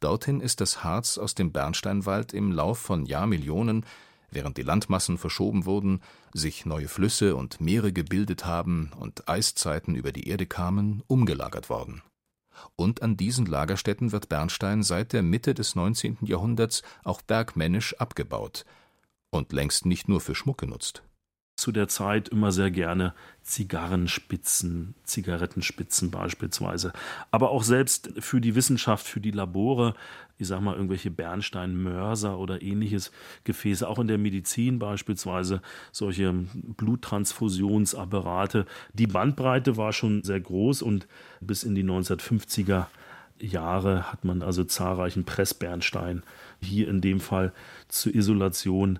Dorthin 0.00 0.40
ist 0.40 0.62
das 0.62 0.82
Harz 0.82 1.18
aus 1.18 1.34
dem 1.34 1.52
Bernsteinwald 1.52 2.32
im 2.32 2.50
Lauf 2.50 2.78
von 2.78 3.04
Jahrmillionen, 3.04 3.84
während 4.30 4.56
die 4.56 4.62
Landmassen 4.62 5.18
verschoben 5.18 5.66
wurden, 5.66 6.00
sich 6.32 6.64
neue 6.64 6.88
Flüsse 6.88 7.36
und 7.36 7.60
Meere 7.60 7.92
gebildet 7.92 8.46
haben 8.46 8.90
und 8.98 9.28
Eiszeiten 9.28 9.94
über 9.94 10.12
die 10.12 10.28
Erde 10.28 10.46
kamen, 10.46 11.02
umgelagert 11.08 11.68
worden 11.68 12.00
und 12.76 13.02
an 13.02 13.16
diesen 13.16 13.46
Lagerstätten 13.46 14.12
wird 14.12 14.28
Bernstein 14.28 14.82
seit 14.82 15.12
der 15.12 15.22
Mitte 15.22 15.54
des 15.54 15.74
19. 15.74 16.18
Jahrhunderts 16.22 16.82
auch 17.04 17.22
bergmännisch 17.22 17.94
abgebaut 17.98 18.64
und 19.30 19.52
längst 19.52 19.86
nicht 19.86 20.08
nur 20.08 20.20
für 20.20 20.34
Schmuck 20.34 20.58
genutzt 20.58 21.02
zu 21.62 21.70
der 21.70 21.86
Zeit 21.86 22.28
immer 22.28 22.50
sehr 22.50 22.72
gerne 22.72 23.14
Zigarrenspitzen, 23.42 24.96
Zigarettenspitzen 25.04 26.10
beispielsweise. 26.10 26.92
Aber 27.30 27.50
auch 27.50 27.62
selbst 27.62 28.10
für 28.18 28.40
die 28.40 28.56
Wissenschaft, 28.56 29.06
für 29.06 29.20
die 29.20 29.30
Labore, 29.30 29.94
ich 30.38 30.48
sag 30.48 30.60
mal, 30.60 30.74
irgendwelche 30.74 31.12
Bernsteinmörser 31.12 32.36
oder 32.36 32.62
ähnliches 32.62 33.12
Gefäße, 33.44 33.88
auch 33.88 34.00
in 34.00 34.08
der 34.08 34.18
Medizin 34.18 34.80
beispielsweise, 34.80 35.62
solche 35.92 36.32
Bluttransfusionsapparate. 36.32 38.66
Die 38.94 39.06
Bandbreite 39.06 39.76
war 39.76 39.92
schon 39.92 40.24
sehr 40.24 40.40
groß 40.40 40.82
und 40.82 41.06
bis 41.40 41.62
in 41.62 41.76
die 41.76 41.84
1950er 41.84 42.86
Jahre 43.38 44.12
hat 44.12 44.24
man 44.24 44.42
also 44.42 44.64
zahlreichen 44.64 45.24
Pressbernstein 45.24 46.24
hier 46.60 46.88
in 46.88 47.00
dem 47.00 47.20
Fall 47.20 47.52
zur 47.86 48.16
Isolation 48.16 48.98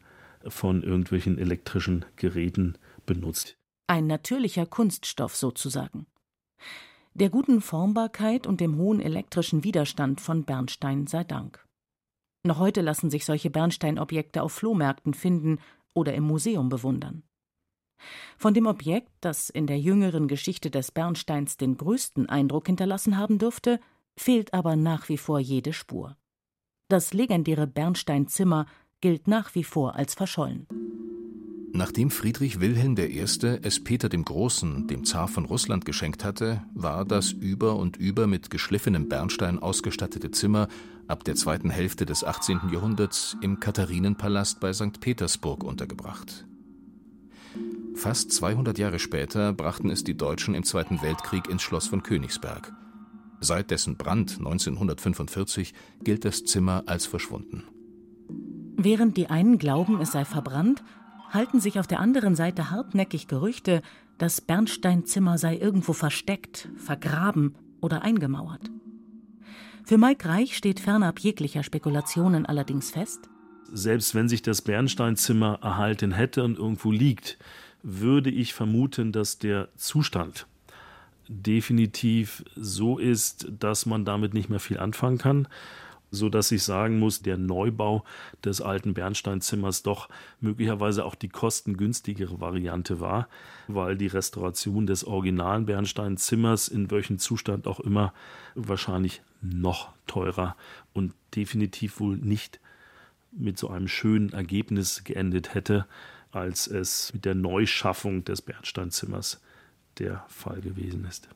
von 0.49 0.83
irgendwelchen 0.83 1.39
elektrischen 1.39 2.05
Geräten 2.17 2.77
benutzt. 3.07 3.57
Ein 3.87 4.07
natürlicher 4.07 4.67
Kunststoff 4.67 5.37
sozusagen. 5.37 6.07
Der 7.15 7.29
guten 7.29 7.61
Formbarkeit 7.61 8.47
und 8.47 8.61
dem 8.61 8.77
hohen 8.77 9.01
elektrischen 9.01 9.65
Widerstand 9.65 10.21
von 10.21 10.45
Bernstein 10.45 11.07
sei 11.07 11.25
Dank. 11.25 11.67
Noch 12.45 12.59
heute 12.59 12.81
lassen 12.81 13.11
sich 13.11 13.25
solche 13.25 13.51
Bernsteinobjekte 13.51 14.43
auf 14.43 14.53
Flohmärkten 14.53 15.15
finden 15.15 15.59
oder 15.95 16.15
im 16.15 16.25
Museum 16.25 16.69
bewundern. 16.69 17.23
Von 18.37 18.55
dem 18.55 18.67
Objekt, 18.67 19.13
das 19.21 19.51
in 19.51 19.67
der 19.67 19.79
jüngeren 19.79 20.27
Geschichte 20.27 20.71
des 20.71 20.91
Bernsteins 20.91 21.57
den 21.57 21.77
größten 21.77 22.29
Eindruck 22.29 22.67
hinterlassen 22.67 23.17
haben 23.17 23.39
dürfte, 23.39 23.79
fehlt 24.17 24.55
aber 24.55 24.75
nach 24.75 25.09
wie 25.09 25.19
vor 25.19 25.39
jede 25.39 25.73
Spur. 25.73 26.17
Das 26.89 27.15
legendäre 27.15 27.67
Bernsteinzimmer 27.67 28.67
gilt 29.03 29.29
nach 29.29 29.55
wie 29.55 29.65
vor 29.65 29.97
als 29.97 30.15
verschollen. 30.15 30.67
Nachdem 31.75 32.11
Friedrich 32.11 32.61
Wilhelm 32.61 32.97
I. 32.99 33.19
es 33.19 33.83
Peter 33.83 34.11
dem 34.11 34.27
Großen, 34.27 34.89
dem 34.89 35.05
Zar 35.05 35.27
von 35.27 35.47
Russland, 35.47 35.87
geschenkt 35.87 36.23
hatte, 36.23 36.63
war 36.75 37.07
das 37.07 37.33
über 37.33 37.77
und 37.77 37.97
über 37.97 38.27
mit 38.27 38.51
geschliffenem 38.51 39.09
Bernstein 39.09 39.59
ausgestattete 39.59 40.31
Zimmer 40.31 40.69
ab 41.09 41.25
der 41.25 41.35
zweiten 41.35 41.71
Hälfte 41.71 42.05
des 42.05 42.25
18. 42.25 42.71
Jahrhunderts 42.71 43.39
im 43.41 43.59
Katharinenpalast 43.59 44.61
bei 44.61 44.75
St. 44.75 45.01
Petersburg 45.01 45.65
untergebracht. 45.65 46.47
Fast 47.95 48.33
200 48.33 48.79
Jahre 48.79 48.99
später 48.99 49.55
brachten 49.55 49.89
es 49.89 50.05
die 50.05 50.17
Deutschen 50.17 50.55
im 50.55 50.65
Zweiten 50.65 51.01
Weltkrieg 51.01 51.49
ins 51.49 51.63
Schloss 51.63 51.87
von 51.87 52.03
Königsberg. 52.03 52.73
Seit 53.41 53.71
dessen 53.71 53.97
Brand 53.97 54.39
1945 54.39 55.73
gilt 56.05 56.27
das 56.27 56.45
Zimmer 56.45 56.85
als 56.87 57.07
verschwunden. 57.07 57.65
Während 58.85 59.17
die 59.17 59.29
einen 59.29 59.59
glauben, 59.59 60.01
es 60.01 60.11
sei 60.11 60.25
verbrannt, 60.25 60.83
halten 61.31 61.61
sich 61.61 61.79
auf 61.79 61.87
der 61.87 62.01
anderen 62.01 62.35
Seite 62.35 62.71
hartnäckig 62.71 63.29
Gerüchte, 63.29 63.81
das 64.19 64.41
Bernsteinzimmer 64.41 65.39
sei 65.39 65.57
irgendwo 65.57 65.93
versteckt, 65.93 66.69
vergraben 66.77 67.55
oder 67.81 68.03
eingemauert. 68.03 68.73
Für 69.85 69.99
Mike 69.99 70.29
Reich 70.29 70.57
steht 70.57 70.81
fernab 70.81 71.21
jeglicher 71.21 71.63
Spekulationen 71.63 72.45
allerdings 72.45 72.91
fest. 72.91 73.31
Selbst 73.73 74.17
wenn 74.17 74.29
sich 74.29 74.43
das 74.43 74.63
Bernsteinzimmer 74.63 75.61
erhalten 75.63 76.11
hätte 76.11 76.43
und 76.43 76.59
irgendwo 76.59 76.91
liegt, 76.91 77.39
würde 77.85 78.31
ich 78.31 78.53
vermuten, 78.53 79.13
dass 79.13 79.39
der 79.39 79.69
Zustand 79.77 80.49
definitiv 81.29 82.45
so 82.57 82.99
ist, 82.99 83.47
dass 83.61 83.87
man 83.87 84.05
damit 84.05 84.35
nicht 84.35 84.51
mehr 84.51 84.61
viel 84.61 84.79
anfangen 84.79 85.19
kann 85.19 85.47
so 86.13 86.29
dass 86.29 86.53
ich 86.53 86.63
sagen 86.63 86.99
muss, 86.99 87.23
der 87.23 87.39
Neubau 87.39 88.05
des 88.45 88.61
alten 88.61 88.95
Bernsteinzimmers 88.95 89.83
doch 89.83 90.09
möglicherweise 90.41 91.05
auch 91.05 91.15
die 91.15 91.31
kostengünstigere 91.31 92.41
Variante 92.41 93.01
war, 93.01 93.29
weil 93.67 93.97
die 93.97 94.07
Restauration 94.07 94.87
des 94.87 95.05
originalen 95.05 95.67
Bernsteinzimmers 95.67 96.69
in 96.69 96.91
welchem 96.91 97.19
Zustand 97.19 97.67
auch 97.67 97.81
immer 97.81 98.13
wahrscheinlich 98.55 99.23
noch 99.41 99.91
teurer 100.07 100.55
und 100.93 101.15
definitiv 101.35 101.99
wohl 101.99 102.17
nicht 102.17 102.61
mit 103.33 103.59
so 103.59 103.69
einem 103.69 103.89
schönen 103.89 104.33
Ergebnis 104.33 105.05
geendet 105.05 105.55
hätte, 105.55 105.87
als 106.31 106.67
es 106.67 107.13
mit 107.15 107.25
der 107.25 107.35
Neuschaffung 107.35 108.25
des 108.25 108.43
Bernsteinzimmers 108.43 109.41
der 109.99 110.25
Fall 110.29 110.61
gewesen 110.61 111.07
ist. 111.07 111.29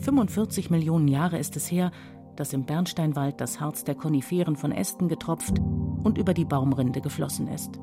45 0.00 0.70
Millionen 0.70 1.08
Jahre 1.08 1.38
ist 1.38 1.56
es 1.56 1.70
her, 1.70 1.92
dass 2.40 2.54
im 2.54 2.64
Bernsteinwald 2.64 3.38
das 3.38 3.60
Harz 3.60 3.84
der 3.84 3.94
Koniferen 3.94 4.56
von 4.56 4.72
Ästen 4.72 5.08
getropft 5.08 5.58
und 6.02 6.16
über 6.16 6.32
die 6.32 6.46
Baumrinde 6.46 7.02
geflossen 7.02 7.48
ist. 7.48 7.78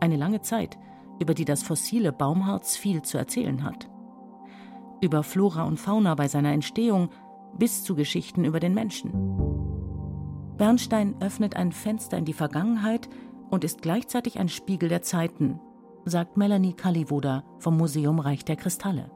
Eine 0.00 0.16
lange 0.16 0.42
Zeit, 0.42 0.78
über 1.18 1.32
die 1.32 1.46
das 1.46 1.62
fossile 1.62 2.12
Baumharz 2.12 2.76
viel 2.76 3.00
zu 3.00 3.16
erzählen 3.16 3.64
hat. 3.64 3.88
Über 5.00 5.22
Flora 5.22 5.64
und 5.64 5.80
Fauna 5.80 6.14
bei 6.14 6.28
seiner 6.28 6.52
Entstehung 6.52 7.08
bis 7.56 7.84
zu 7.84 7.94
Geschichten 7.94 8.44
über 8.44 8.60
den 8.60 8.74
Menschen. 8.74 9.12
Bernstein 10.58 11.16
öffnet 11.20 11.56
ein 11.56 11.72
Fenster 11.72 12.18
in 12.18 12.26
die 12.26 12.34
Vergangenheit 12.34 13.08
und 13.48 13.64
ist 13.64 13.80
gleichzeitig 13.80 14.38
ein 14.38 14.50
Spiegel 14.50 14.90
der 14.90 15.00
Zeiten, 15.00 15.58
sagt 16.04 16.36
Melanie 16.36 16.74
Kallivoda 16.74 17.44
vom 17.60 17.78
Museum 17.78 18.18
Reich 18.18 18.44
der 18.44 18.56
Kristalle. 18.56 19.10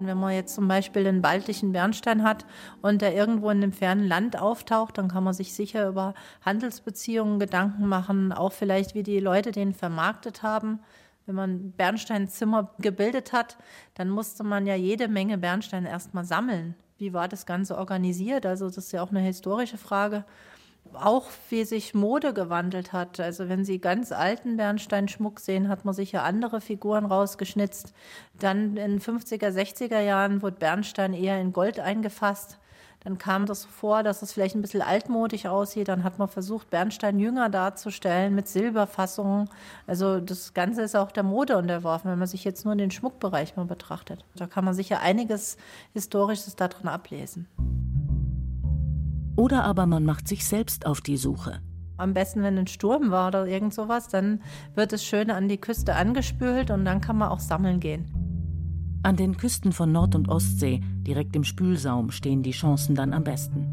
Wenn 0.00 0.18
man 0.18 0.32
jetzt 0.32 0.54
zum 0.54 0.66
Beispiel 0.66 1.04
den 1.04 1.22
baltischen 1.22 1.72
Bernstein 1.72 2.22
hat 2.22 2.46
und 2.80 3.02
der 3.02 3.14
irgendwo 3.14 3.50
in 3.50 3.58
einem 3.58 3.72
fernen 3.72 4.08
Land 4.08 4.38
auftaucht, 4.38 4.98
dann 4.98 5.08
kann 5.08 5.24
man 5.24 5.34
sich 5.34 5.52
sicher 5.52 5.88
über 5.88 6.14
Handelsbeziehungen 6.44 7.38
Gedanken 7.38 7.86
machen, 7.86 8.32
auch 8.32 8.52
vielleicht, 8.52 8.94
wie 8.94 9.02
die 9.02 9.20
Leute 9.20 9.52
den 9.52 9.74
vermarktet 9.74 10.42
haben. 10.42 10.80
Wenn 11.26 11.34
man 11.34 11.72
Bernsteinzimmer 11.72 12.74
gebildet 12.78 13.32
hat, 13.32 13.58
dann 13.94 14.08
musste 14.08 14.42
man 14.42 14.66
ja 14.66 14.74
jede 14.74 15.06
Menge 15.06 15.38
Bernstein 15.38 15.84
erstmal 15.84 16.24
sammeln. 16.24 16.74
Wie 16.98 17.12
war 17.12 17.28
das 17.28 17.46
Ganze 17.46 17.78
organisiert? 17.78 18.46
Also 18.46 18.66
das 18.66 18.78
ist 18.78 18.92
ja 18.92 19.02
auch 19.02 19.10
eine 19.10 19.20
historische 19.20 19.78
Frage 19.78 20.24
auch 20.94 21.26
wie 21.48 21.64
sich 21.64 21.94
Mode 21.94 22.34
gewandelt 22.34 22.92
hat. 22.92 23.20
Also 23.20 23.48
wenn 23.48 23.64
Sie 23.64 23.80
ganz 23.80 24.12
alten 24.12 24.56
Bernsteinschmuck 24.56 25.40
sehen, 25.40 25.68
hat 25.68 25.84
man 25.84 25.94
sicher 25.94 26.24
andere 26.24 26.60
Figuren 26.60 27.06
rausgeschnitzt. 27.06 27.92
Dann 28.38 28.76
in 28.76 29.00
50er, 29.00 29.48
60er 29.48 30.00
Jahren 30.00 30.42
wurde 30.42 30.56
Bernstein 30.56 31.14
eher 31.14 31.40
in 31.40 31.52
Gold 31.52 31.78
eingefasst. 31.78 32.58
Dann 33.02 33.16
kam 33.16 33.46
das 33.46 33.64
vor, 33.64 34.02
dass 34.02 34.20
es 34.20 34.32
vielleicht 34.32 34.54
ein 34.54 34.60
bisschen 34.60 34.82
altmodisch 34.82 35.46
aussieht. 35.46 35.88
Dann 35.88 36.04
hat 36.04 36.18
man 36.18 36.28
versucht, 36.28 36.68
Bernstein 36.68 37.18
jünger 37.18 37.48
darzustellen 37.48 38.34
mit 38.34 38.46
Silberfassungen. 38.46 39.48
Also 39.86 40.20
das 40.20 40.52
Ganze 40.52 40.82
ist 40.82 40.94
auch 40.94 41.10
der 41.10 41.22
Mode 41.22 41.56
unterworfen, 41.56 42.10
wenn 42.10 42.18
man 42.18 42.28
sich 42.28 42.44
jetzt 42.44 42.66
nur 42.66 42.76
den 42.76 42.90
Schmuckbereich 42.90 43.56
mal 43.56 43.64
betrachtet. 43.64 44.24
Da 44.36 44.46
kann 44.46 44.66
man 44.66 44.74
sicher 44.74 45.00
einiges 45.00 45.56
Historisches 45.94 46.56
darin 46.56 46.88
ablesen. 46.88 47.48
Oder 49.36 49.64
aber 49.64 49.86
man 49.86 50.04
macht 50.04 50.28
sich 50.28 50.44
selbst 50.44 50.86
auf 50.86 51.00
die 51.00 51.16
Suche. 51.16 51.60
Am 51.96 52.14
besten, 52.14 52.42
wenn 52.42 52.56
ein 52.56 52.66
Sturm 52.66 53.10
war 53.10 53.28
oder 53.28 53.46
irgend 53.46 53.74
sowas, 53.74 54.08
dann 54.08 54.40
wird 54.74 54.92
es 54.92 55.04
schön 55.04 55.30
an 55.30 55.48
die 55.48 55.58
Küste 55.58 55.94
angespült 55.94 56.70
und 56.70 56.84
dann 56.84 57.00
kann 57.00 57.18
man 57.18 57.28
auch 57.28 57.40
sammeln 57.40 57.78
gehen. 57.78 58.06
An 59.02 59.16
den 59.16 59.36
Küsten 59.36 59.72
von 59.72 59.92
Nord- 59.92 60.14
und 60.14 60.28
Ostsee, 60.28 60.80
direkt 61.06 61.36
im 61.36 61.44
Spülsaum, 61.44 62.10
stehen 62.10 62.42
die 62.42 62.50
Chancen 62.50 62.94
dann 62.94 63.12
am 63.12 63.24
besten. 63.24 63.66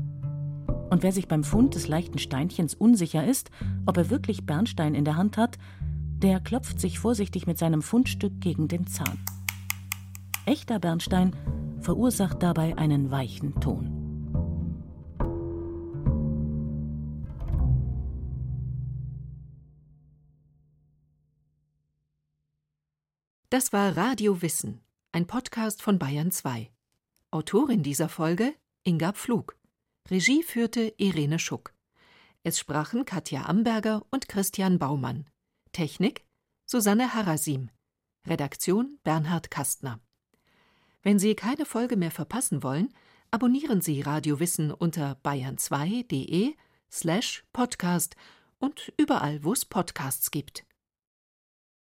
Und 0.89 1.03
wer 1.03 1.11
sich 1.11 1.27
beim 1.27 1.43
Fund 1.43 1.75
des 1.75 1.87
leichten 1.87 2.17
Steinchens 2.17 2.73
unsicher 2.73 3.25
ist, 3.25 3.51
ob 3.85 3.97
er 3.97 4.09
wirklich 4.09 4.45
Bernstein 4.45 4.95
in 4.95 5.05
der 5.05 5.17
Hand 5.17 5.37
hat, 5.37 5.57
der 6.17 6.39
klopft 6.39 6.79
sich 6.79 6.99
vorsichtig 6.99 7.45
mit 7.45 7.57
seinem 7.57 7.81
Fundstück 7.81 8.39
gegen 8.39 8.67
den 8.67 8.87
Zahn. 8.87 9.19
Echter 10.45 10.79
Bernstein 10.79 11.35
verursacht 11.81 12.41
dabei 12.41 12.77
einen 12.77 13.11
weichen 13.11 13.59
Ton. 13.59 13.96
Das 23.49 23.71
war 23.71 23.95
Radio 23.95 24.41
Wissen, 24.41 24.81
ein 25.13 25.25
Podcast 25.25 25.81
von 25.81 25.97
Bayern 25.97 26.31
2. 26.31 26.69
Autorin 27.31 27.81
dieser 27.81 28.09
Folge 28.09 28.53
Inga 28.83 29.13
Pflug. 29.13 29.55
Regie 30.11 30.43
führte 30.43 30.93
Irene 30.97 31.39
Schuck. 31.39 31.73
Es 32.43 32.59
sprachen 32.59 33.05
Katja 33.05 33.45
Amberger 33.45 34.05
und 34.11 34.27
Christian 34.27 34.79
Baumann. 34.79 35.29
Technik 35.71 36.25
Susanne 36.65 37.13
Harasim. 37.13 37.69
Redaktion 38.27 38.99
Bernhard 39.05 39.49
Kastner. 39.49 40.01
Wenn 41.01 41.17
Sie 41.17 41.33
keine 41.33 41.65
Folge 41.65 41.95
mehr 41.95 42.11
verpassen 42.11 42.63
wollen, 42.63 42.93
abonnieren 43.31 43.79
Sie 43.79 44.01
Radio 44.01 44.41
Wissen 44.41 44.71
unter 44.73 45.21
bayern2.de 45.23 46.53
slash 46.91 47.45
podcast 47.53 48.17
und 48.59 48.91
überall, 48.97 49.41
wo 49.45 49.53
es 49.53 49.63
Podcasts 49.63 50.31
gibt. 50.31 50.66